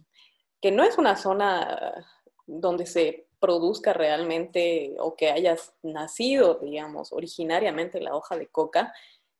que 0.61 0.71
no 0.71 0.83
es 0.83 0.97
una 0.97 1.15
zona 1.15 2.05
donde 2.45 2.85
se 2.85 3.27
produzca 3.39 3.93
realmente 3.93 4.97
o 4.99 5.15
que 5.15 5.31
hayas 5.31 5.73
nacido, 5.81 6.55
digamos, 6.55 7.13
originariamente 7.13 8.01
la 8.01 8.13
hoja 8.13 8.37
de 8.37 8.47
coca. 8.47 8.93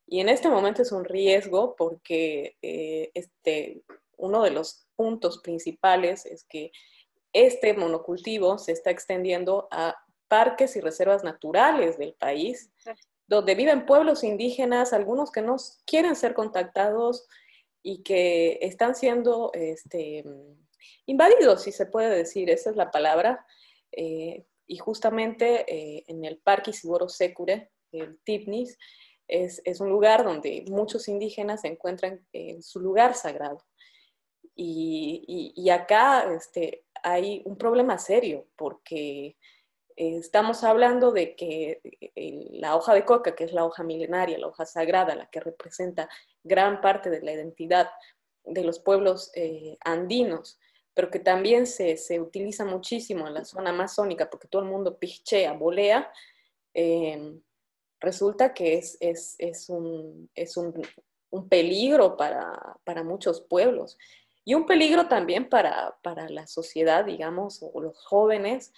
Y 0.08 0.22
en 0.22 0.30
este 0.30 0.48
momento 0.48 0.82
es 0.84 0.94
un 0.94 1.04
riesgo 1.04 1.76
porque 1.76 2.56
eh, 2.62 3.12
este, 3.14 3.84
uno 4.16 4.42
de 4.42 4.52
los 4.52 4.88
puntos 4.96 5.40
principales 5.40 6.26
es 6.26 6.46
que 6.46 6.72
este 7.34 7.74
monocultivo 7.74 8.58
se 8.58 8.72
está 8.72 8.90
extendiendo 8.90 9.68
a 9.70 9.98
parques 10.30 10.78
y 10.78 10.80
reservas 10.80 11.26
naturales 11.26 11.98
del 11.98 12.14
país, 12.14 12.72
donde 13.28 13.54
viven 13.54 13.86
pueblos 13.86 14.24
indígenas, 14.24 14.94
algunos 14.94 15.30
que 15.30 15.42
no 15.42 15.58
quieren 15.86 16.16
ser 16.16 16.34
contactados 16.34 17.28
y 17.82 18.04
que 18.04 18.60
están 18.62 18.96
siendo 18.96 19.52
este, 19.54 20.24
invadidos, 21.06 21.63
si 21.63 21.72
se 21.72 21.86
puede 21.86 22.15
decir, 22.15 22.50
esa 22.50 22.70
es 22.70 22.76
la 22.76 22.92
palabra. 22.92 23.46
Eh, 23.92 24.46
y 24.68 24.78
justamente 24.78 25.65
eh, 25.68 26.04
en 26.08 26.26
el 26.26 26.38
Parque 26.38 26.72
Isidoro 26.72 27.10
Secure, 27.10 27.72
el 27.92 28.20
Tipnis, 28.24 28.78
es, 29.28 29.62
es, 29.65 29.80
un 29.80 29.89
lugar 29.89 30.24
donde 30.24 30.63
muchos 30.68 31.08
indígenas 31.08 31.62
se 31.62 31.68
encuentran 31.68 32.26
en 32.34 32.62
su 32.62 32.80
lugar 32.80 33.15
sagrado. 33.15 33.63
Y, 34.56 35.54
y, 35.56 35.70
acá 35.70 36.34
este, 36.34 36.84
hay 37.02 37.42
un 37.46 37.58
problema 37.58 37.98
serio 37.98 38.48
porque 38.58 39.38
estamos 40.00 40.64
hablando 40.64 41.12
de 41.12 41.36
que 41.36 41.82
la 42.52 42.76
hoja 42.76 42.94
de 42.94 43.04
coca, 43.04 43.36
que 43.36 43.44
es 43.44 43.52
la 43.52 43.66
hoja 43.66 43.84
milenaria, 43.84 44.38
la 44.38 44.48
hoja 44.48 44.66
sagrada, 44.66 45.14
la 45.14 45.30
que 45.30 45.42
representa 45.42 46.10
gran 46.44 46.80
parte 46.80 47.10
de 47.10 47.22
la 47.22 47.34
identidad 47.34 47.90
de 48.46 48.64
los 48.64 48.80
pueblos 48.80 49.30
eh, 49.36 49.78
andinos, 49.82 50.58
pero 50.94 51.12
que 51.12 51.20
también 51.20 51.68
se, 51.68 51.98
utiliza 52.20 52.64
muchísimo 52.64 53.28
en 53.28 53.34
la 53.34 53.46
zona 53.46 53.72
amazónica 53.72 54.30
porque 54.30 54.48
todo 54.48 54.62
el 54.62 54.70
mundo 54.70 54.98
pichea, 54.98 55.52
bolea, 55.54 56.12
resulta 58.00 58.54
que 58.54 58.76
es, 58.78 58.98
es, 59.00 59.70
un, 59.70 60.30
un, 61.30 61.50
peligro 61.50 62.16
para, 62.16 62.78
para, 62.86 63.04
muchos 63.04 63.42
pueblos. 63.42 63.98
Y 64.46 64.54
un 64.54 64.66
peligro 64.66 65.08
también 65.08 65.50
para, 65.50 65.98
para 66.02 66.30
la 66.30 66.48
sociedad, 66.48 67.04
digamos, 67.06 67.60
o 67.62 67.82
los 67.82 68.04
jóvenes 68.06 68.74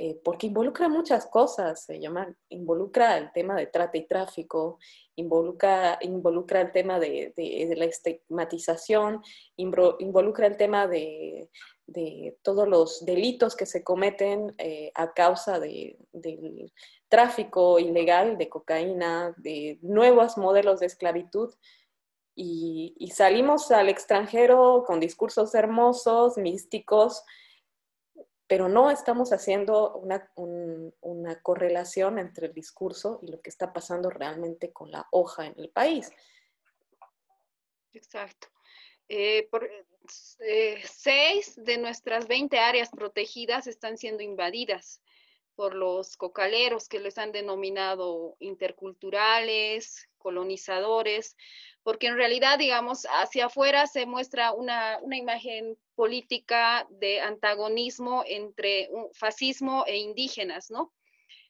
eh, 0.00 0.20
porque 0.22 0.46
involucra 0.46 0.88
muchas 0.88 1.26
cosas, 1.26 1.84
se 1.84 1.98
llama, 1.98 2.32
involucra 2.50 3.18
el 3.18 3.32
tema 3.32 3.56
de 3.56 3.66
trata 3.66 3.98
y 3.98 4.06
tráfico, 4.06 4.78
involucra, 5.16 5.98
involucra 6.02 6.60
el 6.60 6.70
tema 6.70 7.00
de, 7.00 7.32
la 7.76 7.84
estigmatización, 7.84 9.20
involucra 9.56 10.46
el 10.46 10.56
tema 10.56 10.86
de, 10.86 11.50
todos 12.42 12.68
los 12.68 13.04
delitos 13.04 13.56
que 13.56 13.66
se 13.66 13.82
cometen 13.82 14.54
eh, 14.58 14.92
a 14.94 15.12
causa 15.12 15.58
del 15.58 16.72
tráfico 17.08 17.80
ilegal 17.80 18.38
de 18.38 18.48
cocaína, 18.48 19.34
de 19.36 19.80
nuevos 19.82 20.38
modelos 20.38 20.78
de 20.78 20.86
esclavitud. 20.86 21.52
Y, 22.36 22.94
y 23.00 23.10
salimos 23.10 23.72
al 23.72 23.88
extranjero 23.88 24.84
con 24.86 25.00
discursos 25.00 25.56
hermosos, 25.56 26.36
místicos, 26.36 27.24
pero 28.48 28.68
no 28.68 28.90
estamos 28.90 29.32
haciendo 29.32 29.94
una, 29.98 31.40
correlación 31.42 32.18
entre 32.18 32.46
el 32.46 32.54
discurso 32.54 33.20
y 33.22 33.30
lo 33.30 33.40
que 33.40 33.50
está 33.50 33.72
pasando 33.72 34.08
realmente 34.10 34.72
con 34.72 34.90
la 34.90 35.06
hoja 35.12 35.46
en 35.46 35.54
el 35.58 35.68
país. 35.68 36.10
Exacto. 37.92 38.48
Eh, 39.08 39.46
por, 39.50 39.68
eh, 40.40 40.82
seis 40.84 41.54
de 41.56 41.76
nuestras 41.76 42.26
20 42.26 42.58
áreas 42.58 42.90
protegidas 42.90 43.66
están 43.66 43.98
siendo 43.98 44.22
invadidas 44.22 45.02
por 45.54 45.74
los 45.74 46.16
cocaleros 46.16 46.88
que 46.88 47.00
les 47.00 47.18
han 47.18 47.32
denominado 47.32 48.36
interculturales, 48.38 50.08
colonizadores, 50.18 51.36
porque 51.82 52.08
en 52.08 52.16
realidad, 52.16 52.58
digamos, 52.58 53.06
hacia 53.10 53.46
afuera 53.46 53.86
se 53.86 54.04
muestra 54.06 54.52
una, 54.52 55.00
imagen 55.10 55.78
política 55.94 56.86
de 56.90 57.20
antagonismo 57.20 58.24
entre 58.26 58.90
fascismo 59.14 59.84
e 59.86 59.96
indígenas, 59.96 60.70
¿no? 60.70 60.92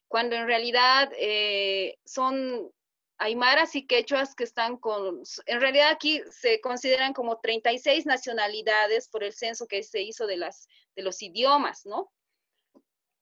Cuando 0.07 0.37
en 0.37 0.47
realidad 0.47 1.11
eh, 1.19 1.99
son 2.05 2.71
aymaras 3.19 3.75
y 3.75 3.87
quechuas 3.87 4.35
que 4.35 4.45
están 4.45 4.77
con, 4.77 5.23
en 5.47 5.61
realidad 5.61 5.91
aquí 5.91 6.23
se 6.31 6.61
consideran 6.61 7.13
como 7.13 7.41
36 7.41 8.07
nacionalidades 8.07 9.09
por 9.09 9.25
el 9.25 9.33
censo 9.33 9.67
que 9.67 9.83
se 9.83 10.03
hizo 10.03 10.27
de, 10.27 10.37
las, 10.37 10.69
de 10.95 11.03
los 11.03 11.21
idiomas, 11.21 11.85
¿no? 11.85 12.11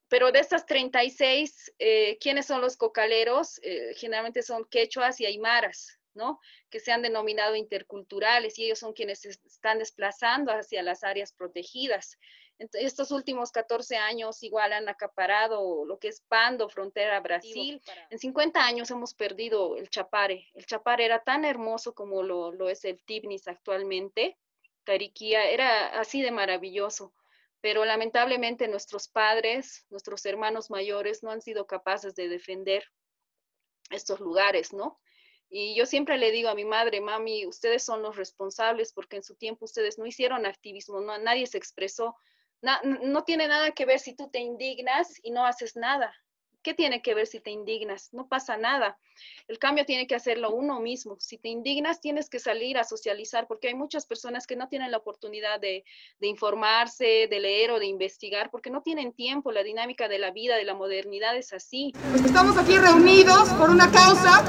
Pero 0.09 0.33
de 0.33 0.39
estas 0.39 0.67
36, 0.67 1.75
eh, 1.79 2.19
¿quiénes 2.21 2.47
son 2.47 2.61
los 2.61 2.77
cocaleros? 2.77 3.61
Eh, 3.63 3.95
generalmente 3.97 4.43
son 4.43 4.65
quechuas 4.65 5.21
y 5.21 5.27
aymaras, 5.27 5.99
¿no? 6.15 6.41
Que 6.71 6.81
se 6.81 6.93
han 6.93 7.03
denominado 7.03 7.57
interculturales 7.57 8.59
y 8.59 8.65
ellos 8.65 8.79
son 8.79 8.93
quienes 8.93 9.21
se 9.21 9.31
están 9.31 9.79
desplazando 9.79 10.53
hacia 10.53 10.83
las 10.83 11.05
áreas 11.05 11.33
protegidas 11.33 12.19
estos 12.59 13.11
últimos 13.11 13.53
14 13.53 13.97
años 13.97 14.43
igual 14.43 14.73
han 14.73 14.89
acaparado 14.89 15.85
lo 15.85 15.99
que 15.99 16.09
es 16.09 16.23
Pando, 16.29 16.69
frontera 16.69 17.21
Brasil. 17.21 17.83
En 18.11 18.19
50 18.19 18.65
años 18.65 18.91
hemos 18.91 19.15
perdido 19.15 19.77
el 19.77 19.91
Chapare. 19.91 20.49
El 20.55 20.67
Chapare 20.67 21.05
era 21.05 21.23
tan 21.23 21.45
hermoso 21.45 21.95
como 21.95 22.23
lo, 22.23 22.53
lo 22.53 22.69
es 22.69 22.85
el 22.85 23.03
Tibnis 23.05 23.47
actualmente. 23.49 24.39
Cariquía 24.85 25.51
era 25.51 25.99
así 26.01 26.23
de 26.23 26.31
maravilloso, 26.31 27.13
pero 27.61 27.85
lamentablemente 27.85 28.69
nuestros 28.69 29.09
padres, 29.09 29.87
nuestros 29.91 30.25
hermanos 30.27 30.71
mayores 30.71 31.23
no 31.23 31.31
han 31.31 31.41
sido 31.41 31.67
capaces 31.67 32.15
de 32.15 32.29
defender 32.29 32.85
estos 33.91 34.21
lugares, 34.21 34.73
¿no? 34.73 35.01
Y 35.49 35.77
yo 35.77 35.87
siempre 35.87 36.19
le 36.19 36.33
digo 36.33 36.49
a 36.49 36.55
mi 36.55 36.65
madre, 36.65 37.01
mami, 37.01 37.47
ustedes 37.47 37.85
son 37.85 38.03
los 38.03 38.17
responsables 38.17 38.93
porque 38.93 39.17
en 39.17 39.23
su 39.23 39.37
tiempo 39.37 39.65
ustedes 39.65 39.99
no 39.99 40.07
hicieron 40.07 40.45
activismo, 40.45 41.01
no, 41.01 41.17
nadie 41.19 41.47
se 41.47 41.59
expresó, 41.59 42.17
no, 42.83 43.25
tiene 43.25 43.47
nada 43.49 43.71
que 43.73 43.85
ver 43.85 44.01
si 44.01 44.15
tú 44.15 44.29
te 44.31 44.41
indignas 44.41 45.15
y 45.23 45.31
no 45.31 45.47
haces 45.47 45.77
nada. 45.77 46.13
¿Qué 46.67 46.75
tiene 46.75 47.01
que 47.01 47.15
ver 47.15 47.29
si 47.29 47.39
te 47.39 47.53
indignas? 47.53 48.09
No 48.11 48.27
pasa 48.27 48.57
nada. 48.57 48.99
El 49.47 49.61
cambio 49.61 49.87
tiene 49.87 50.09
que 50.09 50.17
hacerlo 50.17 50.51
uno 50.51 50.81
mismo. 50.81 51.17
Si 51.21 51.39
te 51.39 51.49
indignas, 51.49 52.01
tienes 52.01 52.29
que 52.29 52.41
salir 52.41 52.77
a 52.77 52.83
socializar, 52.83 53.47
porque 53.47 53.69
hay 53.69 53.75
muchas 53.75 54.05
personas 54.05 54.49
que 54.49 54.57
no 54.57 54.67
tienen 54.67 54.91
la 54.91 54.97
oportunidad 54.97 55.61
de, 55.61 55.85
informarse, 56.23 57.29
de 57.31 57.39
leer 57.39 57.71
o 57.71 57.79
de 57.79 57.87
investigar, 57.87 58.51
porque 58.51 58.71
no 58.71 58.83
tienen 58.83 59.13
tiempo. 59.13 59.53
La 59.53 59.63
dinámica 59.63 60.09
de 60.09 60.19
la 60.19 60.33
vida, 60.33 60.57
de 60.57 60.65
la 60.65 60.75
modernidad 60.75 61.37
es 61.37 61.53
así. 61.53 61.93
Estamos 62.17 62.59
aquí 62.59 62.77
reunidos 62.77 63.49
por 63.51 63.71
una 63.71 63.89
causa. 63.93 64.43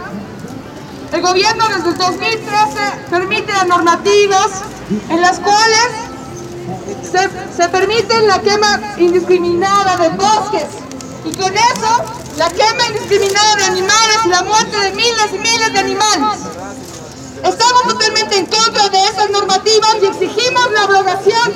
El 1.13 1.21
gobierno 1.21 1.65
desde 1.67 1.89
el 1.91 1.97
2013 1.97 3.11
permite 3.11 3.51
las 3.53 3.67
normativas 3.67 4.63
en 5.11 5.21
las 5.21 5.39
cuales 5.39 5.87
se, 7.03 7.29
se 7.53 7.69
permite 7.69 8.21
la 8.25 8.41
quema 8.41 8.95
indiscriminada 8.97 9.97
de 9.97 10.09
bosques 10.17 10.87
y 11.27 11.35
con 11.35 11.55
eso 11.55 12.03
la 12.37 12.49
quema 12.49 12.87
indiscriminada 12.87 13.55
de 13.55 13.63
animales 13.65 14.17
y 14.25 14.29
la 14.29 14.43
muerte 14.43 14.77
de 14.77 14.91
miles 14.91 15.27
y 15.33 15.37
miles 15.39 15.73
de 15.73 15.79
animales. 15.79 16.39
Estamos 17.43 17.83
totalmente 17.83 18.37
en 18.37 18.45
contra 18.45 18.89
de 18.89 19.03
esas 19.05 19.29
normativas 19.29 19.95
y 20.01 20.05
exigimos 20.05 20.71
la 20.71 20.83
abrogación 20.83 21.53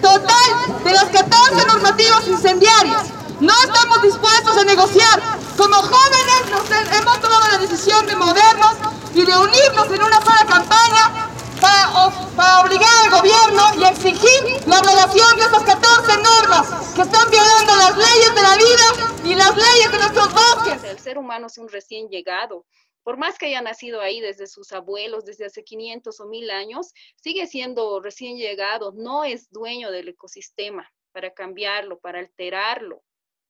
total 0.00 0.84
de 0.84 0.92
las 0.92 1.04
14 1.04 1.66
normativas 1.66 2.26
incendiarias. 2.26 3.02
No 3.40 3.52
estamos 3.64 4.02
dispuestos 4.02 4.56
a 4.56 4.64
negociar. 4.64 5.20
Como 5.56 5.76
jóvenes 5.76 6.98
hemos 6.98 7.20
tomado 7.20 7.48
la 7.52 7.58
decisión 7.58 8.06
de 8.06 8.16
movernos 8.16 8.74
y 9.14 9.24
de 9.24 9.36
unirnos 9.36 9.86
en 9.86 10.02
una 10.02 10.20
sola 10.20 10.44
campaña 10.46 11.30
para, 11.60 12.60
obligar 12.60 12.90
al 13.04 13.10
gobierno 13.10 13.62
y 13.78 13.84
exigir 13.84 14.62
la 14.66 14.78
abrogación 14.78 15.36
de 15.36 15.42
esas 15.44 15.62
14 15.62 16.18
normas 16.18 16.66
que 16.94 17.02
están 17.02 17.30
violando 17.30 17.76
las 17.76 17.96
leyes 17.96 18.34
de 18.34 18.42
la 18.42 18.56
vida 18.56 19.14
y 19.24 19.34
las 19.34 19.56
leyes 19.56 19.92
de 19.92 19.98
nuestros 19.98 20.28
bosques. 20.32 20.83
El 20.94 21.00
ser 21.00 21.18
humano 21.18 21.48
es 21.48 21.58
un 21.58 21.68
recién 21.68 22.08
llegado. 22.08 22.66
Por 23.02 23.16
más 23.16 23.36
que 23.36 23.46
haya 23.46 23.60
nacido 23.60 24.00
ahí 24.00 24.20
desde 24.20 24.46
sus 24.46 24.70
abuelos, 24.70 25.24
desde 25.24 25.46
hace 25.46 25.64
500 25.64 26.20
o 26.20 26.26
1000 26.26 26.50
años, 26.52 26.92
sigue 27.16 27.48
siendo 27.48 28.00
recién 28.00 28.36
llegado, 28.36 28.92
no 28.92 29.24
es 29.24 29.50
dueño 29.50 29.90
del 29.90 30.10
ecosistema 30.10 30.88
para 31.10 31.34
cambiarlo, 31.34 31.98
para 31.98 32.20
alterarlo. 32.20 33.02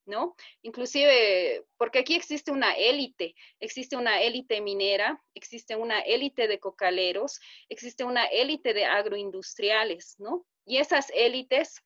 ¿no? 0.07 0.35
Inclusive, 0.62 1.66
porque 1.76 1.98
aquí 1.98 2.14
existe 2.14 2.50
una 2.50 2.72
élite, 2.72 3.35
existe 3.61 3.94
una 3.94 4.22
élite 4.22 4.62
minera, 4.62 5.22
existe 5.35 5.76
una 5.76 6.00
élite 6.00 6.48
de 6.48 6.59
cocaleros, 6.59 7.40
existe 7.68 8.04
una 8.04 8.24
élite 8.24 8.72
de 8.72 8.87
agroindustriales, 8.87 10.16
¿no? 10.18 10.46
Y 10.64 10.78
esas 10.78 11.11
élites 11.14 11.83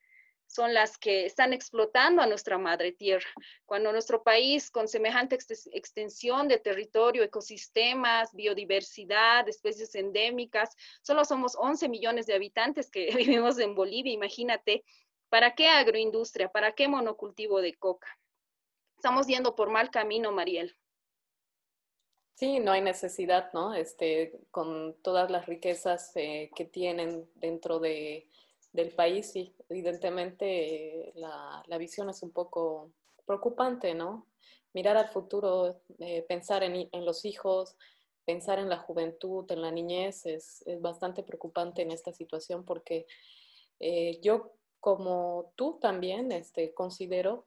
son 0.48 0.74
las 0.74 0.98
que 0.98 1.24
están 1.24 1.52
explotando 1.52 2.20
a 2.20 2.26
nuestra 2.26 2.58
madre 2.58 2.90
tierra. 2.90 3.30
Cuando 3.64 3.92
nuestro 3.92 4.24
país, 4.24 4.72
con 4.72 4.88
semejante 4.88 5.38
extensión 5.72 6.48
de 6.48 6.58
territorio, 6.58 7.22
ecosistemas, 7.22 8.34
biodiversidad, 8.34 9.48
especies 9.48 9.94
endémicas, 9.94 10.74
solo 11.02 11.24
somos 11.24 11.54
11 11.54 11.88
millones 11.88 12.26
de 12.26 12.34
habitantes 12.34 12.90
que 12.90 13.11
vivimos 13.16 13.61
en 13.61 13.76
Bolivia, 13.76 14.12
imagínate 14.12 14.84
¿Para 15.28 15.54
qué 15.54 15.68
agroindustria? 15.68 16.50
¿Para 16.50 16.72
qué 16.72 16.88
monocultivo 16.88 17.61
de 17.61 17.74
coca? 17.74 18.08
Estamos 18.96 19.26
yendo 19.26 19.54
por 19.54 19.70
mal 19.70 19.90
camino, 19.90 20.32
Mariel. 20.32 20.74
Sí, 22.34 22.61
no 22.61 22.72
hay 22.72 22.80
necesidad, 22.80 23.52
¿no? 23.52 23.74
Este, 23.74 24.40
con 24.50 24.96
todas 25.02 25.30
las 25.30 25.46
riquezas 25.46 26.12
eh, 26.14 26.50
que 26.54 26.64
tienen 26.64 27.28
dentro 27.34 27.78
de, 27.78 28.28
del 28.72 28.94
país, 28.94 29.33
sí, 29.33 29.54
evidentemente 29.68 31.12
la, 31.16 31.78
visión 31.78 32.11
es 32.11 32.22
un 32.22 32.31
poco 32.31 32.92
preocupante, 33.26 33.94
¿no? 33.94 34.26
Mirar 34.74 34.96
al 34.96 35.09
futuro, 35.09 35.81
eh, 35.98 36.22
pensar 36.28 36.62
en, 36.62 36.88
los 37.04 37.24
hijos, 37.24 37.76
pensar 38.24 38.59
en 38.59 38.68
la 38.68 38.78
juventud, 38.78 39.50
en 39.50 39.62
la 39.62 39.70
niñez, 39.70 40.26
es, 40.26 40.64
bastante 40.81 41.22
preocupante 41.22 41.83
en 41.83 41.90
esta 41.90 42.12
situación 42.12 42.64
porque 42.64 43.07
eh, 43.81 44.20
yo 44.20 44.52
como 44.81 45.52
tú 45.57 45.78
también 45.81 46.31
este, 46.33 46.72
considero 46.74 47.46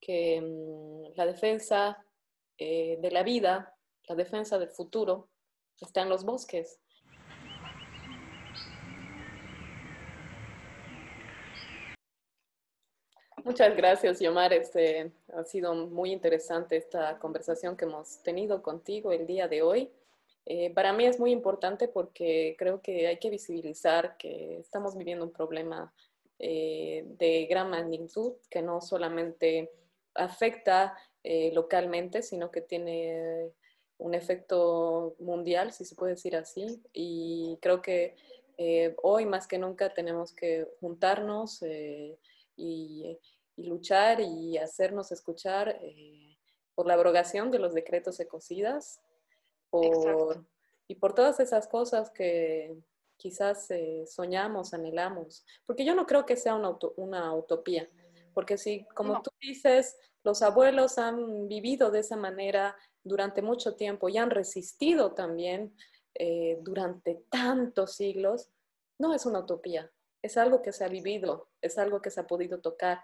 que 0.00 0.40
mm, 0.40 1.16
la 1.16 1.26
defensa 1.26 2.04
eh, 2.58 2.98
de 3.00 3.10
la 3.10 3.22
vida, 3.22 3.76
la 4.04 4.14
defensa 4.14 4.58
del 4.58 4.70
futuro, 4.70 5.28
está 5.80 6.02
en 6.02 6.08
los 6.08 6.24
bosques. 6.24 6.80
Muchas 13.50 13.76
gracias, 13.76 14.20
Yomar. 14.20 14.52
Este, 14.52 15.10
ha 15.34 15.42
sido 15.42 15.74
muy 15.74 16.12
interesante 16.12 16.76
esta 16.76 17.18
conversación 17.18 17.76
que 17.76 17.84
hemos 17.84 18.22
tenido 18.22 18.62
contigo 18.62 19.10
el 19.10 19.26
día 19.26 19.48
de 19.48 19.60
hoy. 19.62 19.90
Eh, 20.46 20.72
para 20.72 20.92
mí 20.92 21.04
es 21.04 21.18
muy 21.18 21.32
importante 21.32 21.88
porque 21.88 22.54
creo 22.56 22.80
que 22.80 23.08
hay 23.08 23.18
que 23.18 23.28
visibilizar 23.28 24.16
que 24.18 24.60
estamos 24.60 24.96
viviendo 24.96 25.24
un 25.24 25.32
problema 25.32 25.92
eh, 26.38 27.02
de 27.18 27.46
gran 27.46 27.70
magnitud 27.70 28.34
que 28.48 28.62
no 28.62 28.80
solamente 28.80 29.72
afecta 30.14 30.96
eh, 31.24 31.50
localmente, 31.52 32.22
sino 32.22 32.52
que 32.52 32.60
tiene 32.60 33.50
un 33.98 34.14
efecto 34.14 35.16
mundial, 35.18 35.72
si 35.72 35.84
se 35.84 35.96
puede 35.96 36.12
decir 36.12 36.36
así. 36.36 36.80
Y 36.92 37.58
creo 37.60 37.82
que 37.82 38.14
eh, 38.58 38.94
hoy 39.02 39.26
más 39.26 39.48
que 39.48 39.58
nunca 39.58 39.92
tenemos 39.92 40.32
que 40.32 40.68
juntarnos 40.78 41.64
y, 42.56 43.18
luchar 43.64 44.20
y 44.20 44.58
hacernos 44.58 45.12
escuchar 45.12 45.80
por 46.74 46.86
la 46.86 46.94
abrogación 46.94 47.50
de 47.50 47.58
los 47.58 47.74
decretos 47.74 48.18
ecocidas 48.20 49.00
y 50.88 50.94
por 50.96 51.14
todas 51.14 51.40
esas 51.40 51.68
cosas 51.68 52.10
que, 52.10 52.76
quizás 53.20 53.70
eh, 53.70 54.04
soñamos, 54.06 54.72
anhelamos, 54.72 55.44
porque 55.66 55.84
yo 55.84 55.94
no 55.94 56.06
creo 56.06 56.24
que 56.24 56.36
sea 56.36 56.54
una, 56.54 56.76
una 56.96 57.34
utopía, 57.34 57.88
porque 58.32 58.56
si, 58.56 58.86
como 58.94 59.20
tú 59.20 59.30
dices, 59.40 59.98
los 60.24 60.40
abuelos 60.40 60.96
han 60.96 61.46
vivido 61.46 61.90
de 61.90 62.00
esa 62.00 62.16
manera 62.16 62.74
durante 63.04 63.42
mucho 63.42 63.76
tiempo 63.76 64.08
y 64.08 64.16
han 64.16 64.30
resistido 64.30 65.12
también 65.12 65.76
eh, 66.14 66.58
durante 66.62 67.26
tantos 67.28 67.94
siglos, 67.94 68.48
no 68.98 69.14
es 69.14 69.26
una 69.26 69.40
utopía, 69.40 69.92
es 70.22 70.38
algo 70.38 70.62
que 70.62 70.72
se 70.72 70.84
ha 70.84 70.88
vivido, 70.88 71.50
es 71.60 71.76
algo 71.76 72.00
que 72.00 72.10
se 72.10 72.20
ha 72.20 72.26
podido 72.26 72.60
tocar. 72.60 73.02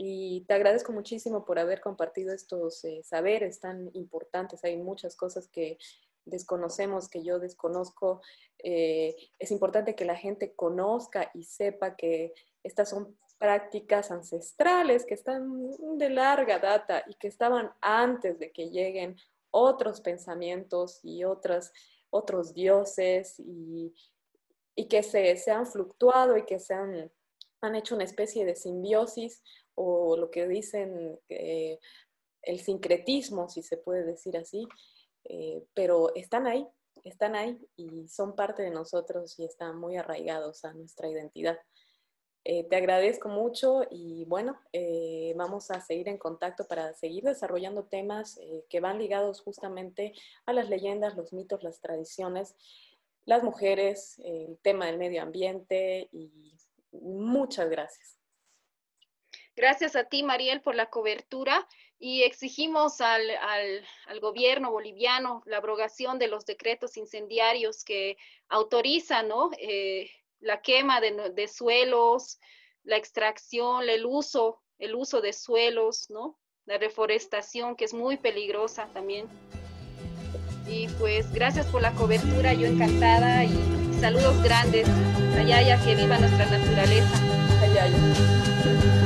Y 0.00 0.42
te 0.42 0.54
agradezco 0.54 0.92
muchísimo 0.92 1.44
por 1.44 1.58
haber 1.58 1.80
compartido 1.80 2.32
estos 2.32 2.84
eh, 2.84 3.02
saberes 3.02 3.58
tan 3.58 3.90
importantes. 3.94 4.62
Hay 4.62 4.76
muchas 4.76 5.16
cosas 5.16 5.48
que 5.48 5.76
desconocemos, 6.24 7.08
que 7.08 7.24
yo 7.24 7.40
desconozco. 7.40 8.22
Eh, 8.62 9.16
es 9.40 9.50
importante 9.50 9.96
que 9.96 10.04
la 10.04 10.14
gente 10.14 10.54
conozca 10.54 11.32
y 11.34 11.42
sepa 11.42 11.96
que 11.96 12.32
estas 12.62 12.90
son 12.90 13.18
prácticas 13.38 14.12
ancestrales 14.12 15.04
que 15.04 15.14
están 15.14 15.98
de 15.98 16.10
larga 16.10 16.60
data 16.60 17.02
y 17.08 17.14
que 17.14 17.26
estaban 17.26 17.72
antes 17.80 18.38
de 18.38 18.52
que 18.52 18.70
lleguen 18.70 19.16
otros 19.50 20.00
pensamientos 20.00 21.00
y 21.02 21.24
otras 21.24 21.72
otros 22.10 22.54
dioses 22.54 23.34
y, 23.40 23.92
que 24.88 25.02
se, 25.02 25.36
se, 25.36 25.50
han 25.50 25.66
fluctuado 25.66 26.36
y 26.36 26.44
que 26.44 26.60
se 26.60 26.72
han, 26.72 27.10
han, 27.60 27.74
hecho 27.74 27.96
una 27.96 28.04
especie 28.04 28.44
de 28.44 28.54
simbiosis 28.54 29.42
o 29.80 30.16
lo 30.16 30.30
que 30.30 30.48
dicen 30.48 31.20
eh, 31.28 31.78
el 32.42 32.60
sincretismo, 32.60 33.48
si 33.48 33.62
se 33.62 33.76
puede 33.76 34.04
decir 34.04 34.36
así, 34.36 34.66
eh, 35.24 35.64
pero 35.72 36.12
están 36.16 36.48
ahí, 36.48 36.66
están 37.04 37.36
ahí 37.36 37.58
y 37.76 38.08
son 38.08 38.34
parte 38.34 38.62
de 38.62 38.70
nosotros 38.70 39.38
y 39.38 39.44
están 39.44 39.78
muy 39.78 39.96
arraigados 39.96 40.64
a 40.64 40.72
nuestra 40.74 41.08
identidad. 41.08 41.58
Eh, 42.44 42.64
te 42.64 42.76
agradezco 42.76 43.28
mucho 43.28 43.82
y 43.90 44.24
bueno, 44.24 44.58
vamos 45.36 45.70
a 45.70 45.80
seguir 45.80 46.08
en 46.08 46.18
contacto 46.18 46.66
para 46.66 46.94
seguir 46.94 47.24
desarrollando 47.24 47.84
temas 47.84 48.40
que 48.70 48.80
van 48.80 48.98
ligados 48.98 49.42
justamente 49.42 50.14
a 50.46 50.52
las 50.52 50.68
leyendas, 50.70 51.16
los 51.16 51.32
mitos, 51.32 51.62
las 51.62 51.80
tradiciones, 51.80 52.56
las 53.26 53.42
mujeres, 53.42 54.18
el 54.24 54.58
tema 54.62 54.86
del 54.86 54.98
medio 54.98 55.20
ambiente 55.22 56.08
y 56.10 56.56
muchas 56.92 57.68
gracias. 57.68 58.17
Gracias 59.58 59.96
a 59.96 60.04
ti, 60.04 60.22
Mariel, 60.22 60.60
por 60.60 60.76
la 60.76 60.86
cobertura 60.86 61.66
y 61.98 62.22
exigimos 62.22 63.00
al, 63.00 63.28
gobierno 64.20 64.70
boliviano 64.70 65.42
la 65.46 65.56
abrogación 65.56 66.20
de 66.20 66.28
los 66.28 66.46
decretos 66.46 66.96
incendiarios 66.96 67.82
que 67.82 68.16
autorizan 68.48 69.28
eh, 69.58 70.12
la 70.38 70.62
quema 70.62 71.00
de, 71.00 71.48
suelos, 71.48 72.38
la 72.84 72.98
extracción, 72.98 73.88
el 73.88 74.06
uso, 74.06 74.62
el 74.78 74.94
uso 74.94 75.20
de 75.20 75.32
suelos, 75.32 76.08
¿no? 76.08 76.38
la 76.64 76.78
reforestación 76.78 77.74
que 77.74 77.86
es 77.86 77.92
muy 77.92 78.16
peligrosa 78.16 78.88
también. 78.94 79.26
Y 80.68 80.86
pues 81.00 81.32
gracias 81.32 81.66
por 81.66 81.82
la 81.82 81.90
cobertura, 81.94 82.52
yo 82.52 82.68
encantada 82.68 83.42
y 83.42 83.58
saludos 84.00 84.40
grandes. 84.40 84.86
Ayaya, 85.36 85.82
que 85.84 85.96
viva 85.96 86.16
nuestra 86.16 86.46
naturaleza. 86.46 87.18
Ayaya. 87.60 88.97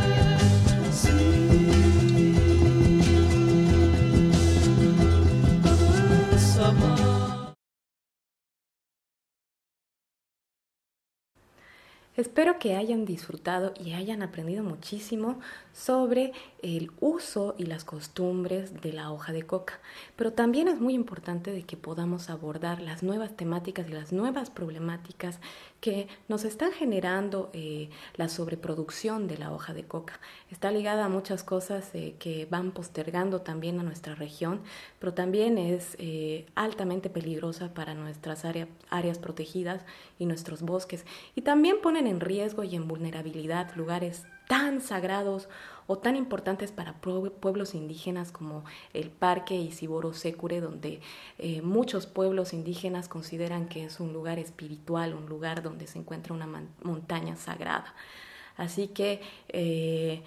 Espero 12.14 12.58
que 12.58 12.76
hayan 12.76 13.06
disfrutado 13.06 13.72
y 13.82 13.94
hayan 13.94 14.22
aprendido 14.22 14.62
muchísimo 14.62 15.40
sobre 15.72 16.32
el 16.62 16.90
uso 17.00 17.54
y 17.56 17.64
las 17.64 17.84
costumbres 17.84 18.82
de 18.82 18.92
la 18.92 19.10
hoja 19.10 19.32
de 19.32 19.44
coca, 19.44 19.80
pero 20.14 20.34
también 20.34 20.68
es 20.68 20.78
muy 20.78 20.92
importante 20.92 21.52
de 21.52 21.62
que 21.62 21.78
podamos 21.78 22.28
abordar 22.28 22.82
las 22.82 23.02
nuevas 23.02 23.34
temáticas 23.34 23.88
y 23.88 23.92
las 23.92 24.12
nuevas 24.12 24.50
problemáticas 24.50 25.40
que 25.82 26.06
nos 26.28 26.44
están 26.44 26.70
generando 26.70 27.50
eh, 27.52 27.90
la 28.14 28.28
sobreproducción 28.28 29.26
de 29.26 29.36
la 29.36 29.50
hoja 29.50 29.74
de 29.74 29.82
coca. 29.82 30.20
Está 30.48 30.70
ligada 30.70 31.06
a 31.06 31.08
muchas 31.08 31.42
cosas 31.42 31.90
eh, 31.92 32.14
que 32.20 32.46
van 32.46 32.70
postergando 32.70 33.40
también 33.40 33.80
a 33.80 33.82
nuestra 33.82 34.14
región, 34.14 34.60
pero 35.00 35.12
también 35.12 35.58
es 35.58 35.96
eh, 35.98 36.46
altamente 36.54 37.10
peligrosa 37.10 37.74
para 37.74 37.94
nuestras 37.94 38.44
áreas 38.44 39.18
protegidas 39.18 39.82
y 40.20 40.26
nuestros 40.26 40.62
bosques. 40.62 41.04
Y 41.34 41.42
también 41.42 41.80
ponen 41.82 42.06
en 42.06 42.20
riesgo 42.20 42.62
y 42.62 42.76
en 42.76 42.86
vulnerabilidad 42.86 43.74
lugares 43.74 44.22
tan 44.46 44.80
sagrados 44.80 45.48
o 45.86 45.98
tan 45.98 46.16
importantes 46.16 46.72
para 46.72 46.94
pueblos 47.00 47.74
indígenas 47.74 48.32
como 48.32 48.64
el 48.92 49.10
Parque 49.10 49.54
Isiboro 49.54 50.12
Secure, 50.12 50.60
donde 50.60 51.00
eh, 51.38 51.62
muchos 51.62 52.06
pueblos 52.06 52.52
indígenas 52.52 53.08
consideran 53.08 53.68
que 53.68 53.84
es 53.84 54.00
un 54.00 54.12
lugar 54.12 54.38
espiritual, 54.38 55.14
un 55.14 55.26
lugar 55.26 55.62
donde 55.62 55.86
se 55.86 55.98
encuentra 55.98 56.34
una 56.34 56.48
montaña 56.82 57.36
sagrada. 57.36 57.94
Así 58.56 58.88
que 58.88 59.20
eh, 59.48 60.22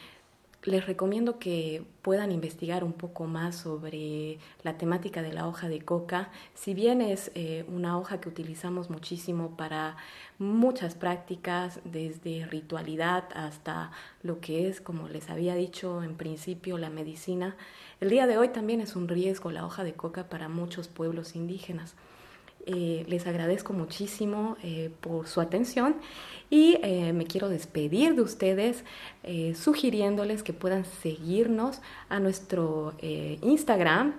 les 0.66 0.86
recomiendo 0.86 1.38
que 1.38 1.84
puedan 2.02 2.32
investigar 2.32 2.84
un 2.84 2.94
poco 2.94 3.26
más 3.26 3.56
sobre 3.56 4.40
la 4.64 4.78
temática 4.78 5.22
de 5.22 5.32
la 5.32 5.48
hoja 5.48 5.70
de 5.70 5.82
coca. 5.82 6.32
Si 6.56 6.74
bien 6.74 7.02
es 7.02 7.32
eh, 7.36 7.66
una 7.68 7.98
hoja 7.98 8.20
que 8.20 8.30
utilizamos 8.30 8.90
muchísimo 8.90 9.56
para 9.56 9.96
muchas 10.40 10.96
prácticas, 10.96 11.80
desde 11.84 12.46
ritualidad 12.48 13.26
hasta 13.36 13.92
lo 14.24 14.40
que 14.40 14.68
es, 14.68 14.82
como 14.82 15.08
les 15.08 15.30
había 15.30 15.56
dicho 15.56 16.04
en 16.04 16.16
principio, 16.16 16.78
la 16.78 16.90
medicina, 16.90 17.56
el 18.02 18.10
día 18.10 18.26
de 18.26 18.38
hoy 18.38 18.50
también 18.50 18.82
es 18.82 18.96
un 18.96 19.08
riesgo 19.08 19.52
la 19.52 19.66
hoja 19.66 19.84
de 19.84 19.94
coca 19.94 20.30
para 20.30 20.50
muchos 20.50 20.88
pueblos 20.88 21.36
indígenas. 21.36 21.96
Eh, 22.68 23.06
les 23.08 23.28
agradezco 23.28 23.74
muchísimo 23.74 24.58
eh, 24.64 24.90
por 25.00 25.28
su 25.28 25.40
atención 25.40 25.98
y 26.50 26.80
eh, 26.82 27.14
me 27.14 27.28
quiero 27.28 27.48
despedir 27.48 28.16
de 28.16 28.24
ustedes 28.24 28.84
sugiriéndoles 29.56 30.44
que 30.44 30.54
puedan 30.54 30.86
seguirnos 30.86 31.82
a 32.10 32.20
nuestro 32.20 32.94
Instagram 33.42 34.14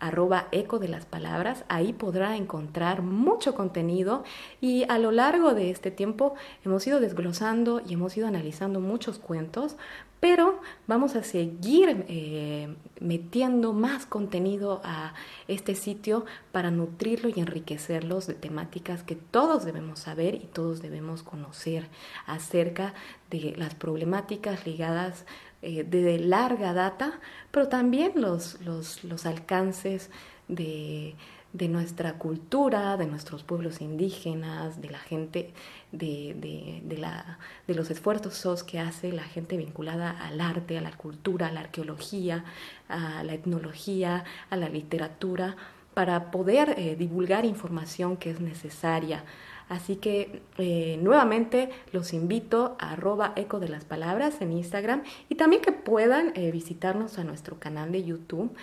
arroba 0.00 0.48
eco 0.52 0.78
de 0.78 0.88
las 0.88 1.06
palabras, 1.06 1.64
ahí 1.68 1.92
podrá 1.92 2.36
encontrar 2.36 3.02
mucho 3.02 3.54
contenido 3.54 4.24
y 4.60 4.84
a 4.88 4.98
lo 4.98 5.10
largo 5.10 5.54
de 5.54 5.70
este 5.70 5.90
tiempo 5.90 6.34
hemos 6.64 6.86
ido 6.86 7.00
desglosando 7.00 7.82
y 7.86 7.94
hemos 7.94 8.16
ido 8.16 8.26
analizando 8.26 8.80
muchos 8.80 9.18
cuentos 9.18 9.76
pero 10.20 10.60
vamos 10.86 11.14
a 11.14 11.22
seguir 11.22 12.04
eh, 12.08 12.74
metiendo 13.00 13.72
más 13.72 14.06
contenido 14.06 14.80
a 14.82 15.14
este 15.46 15.74
sitio 15.74 16.24
para 16.52 16.70
nutrirlo 16.70 17.28
y 17.28 17.38
enriquecerlos 17.38 18.26
de 18.26 18.34
temáticas 18.34 19.02
que 19.02 19.14
todos 19.14 19.64
debemos 19.64 20.00
saber 20.00 20.34
y 20.34 20.46
todos 20.46 20.80
debemos 20.80 21.22
conocer 21.22 21.88
acerca 22.26 22.94
de 23.30 23.54
las 23.56 23.74
problemáticas 23.74 24.66
ligadas 24.66 25.26
eh, 25.66 25.84
de 25.84 26.18
larga 26.18 26.72
data, 26.72 27.20
pero 27.50 27.68
también 27.68 28.12
los, 28.16 28.60
los 28.62 29.26
alcances 29.26 30.10
de 30.48 31.14
de 31.56 31.68
nuestra 31.68 32.18
cultura, 32.18 32.98
de 32.98 33.06
nuestros 33.06 33.42
pueblos 33.42 33.80
indígenas, 33.80 34.82
de 34.82 34.90
la 34.90 34.98
gente, 34.98 35.54
de, 35.90 36.82
la, 36.98 37.38
de 37.66 37.74
los 37.74 37.90
esfuerzos 37.90 38.62
que 38.62 38.78
hace 38.78 39.10
la 39.10 39.22
gente 39.22 39.56
vinculada 39.56 40.10
al 40.10 40.42
arte, 40.42 40.76
a 40.76 40.82
la 40.82 40.92
cultura, 40.92 41.46
a 41.46 41.52
la 41.52 41.60
arqueología, 41.60 42.44
a 42.88 43.24
la 43.24 43.32
etnología, 43.32 44.24
a 44.50 44.56
la 44.56 44.68
literatura, 44.68 45.56
para 45.94 46.30
poder 46.30 46.74
eh, 46.76 46.94
divulgar 46.94 47.46
información 47.46 48.18
que 48.18 48.30
es 48.30 48.40
necesaria. 48.40 49.24
Así 49.68 49.96
que 49.96 50.42
eh, 50.58 50.98
nuevamente 51.02 51.70
los 51.92 52.12
invito 52.12 52.76
a 52.78 52.92
arroba 52.92 53.32
eco 53.36 53.58
de 53.58 53.68
las 53.68 53.84
palabras 53.84 54.40
en 54.40 54.52
Instagram 54.52 55.02
y 55.28 55.34
también 55.34 55.62
que 55.62 55.72
puedan 55.72 56.32
eh, 56.34 56.50
visitarnos 56.52 57.18
a 57.18 57.24
nuestro 57.24 57.58
canal 57.58 57.90
de 57.92 58.04
YouTube 58.04 58.54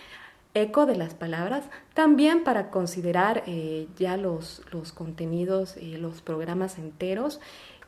eco 0.56 0.86
de 0.86 0.96
las 0.96 1.16
palabras, 1.16 1.66
también 1.96 2.44
para 2.44 2.70
considerar 2.70 3.42
eh, 3.48 3.88
ya 3.98 4.18
los, 4.18 4.62
los 4.72 4.94
contenidos, 4.94 5.76
los 5.82 6.22
programas 6.22 6.78
enteros 6.78 7.40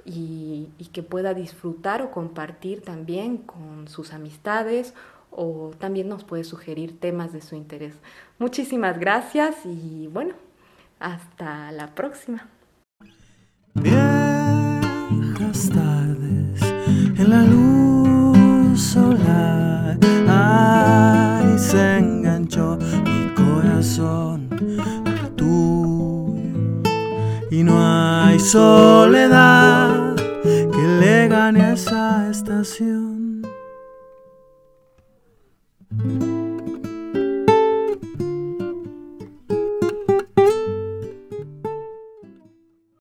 y, 0.05 0.69
que 0.93 1.03
pueda 1.03 1.33
disfrutar 1.33 2.01
o 2.01 2.11
compartir 2.11 2.81
también 2.81 3.37
con 3.37 3.87
sus 3.87 4.13
amistades 4.13 4.93
o 5.31 5.71
también 5.77 6.07
nos 6.07 6.23
puede 6.23 6.43
sugerir 6.45 6.99
temas 6.99 7.33
de 7.33 7.41
su 7.41 7.55
interés. 7.55 7.95
Muchísimas 8.39 8.97
gracias 8.97 9.57
y 9.65 10.07
bueno, 10.07 10.35
hasta 10.99 11.71
la 11.71 11.93
próxima. 11.93 12.47
Viejas 13.75 15.69
tardes 15.69 16.61
en 17.17 17.29
la 17.29 17.43
luz 17.43 18.81
solar. 18.81 19.97
Ay, 20.27 21.57
mi 23.03 23.33
corazón 23.35 24.47
al 25.05 25.29
tuyo 25.35 26.81
y 27.51 27.63
no 27.63 27.75
hay 27.77 28.39
soledad 28.39 30.15
que 30.43 30.87
le 30.99 31.27
gane 31.27 31.61
a 31.61 31.73
esa 31.73 32.29
estación. 32.29 33.14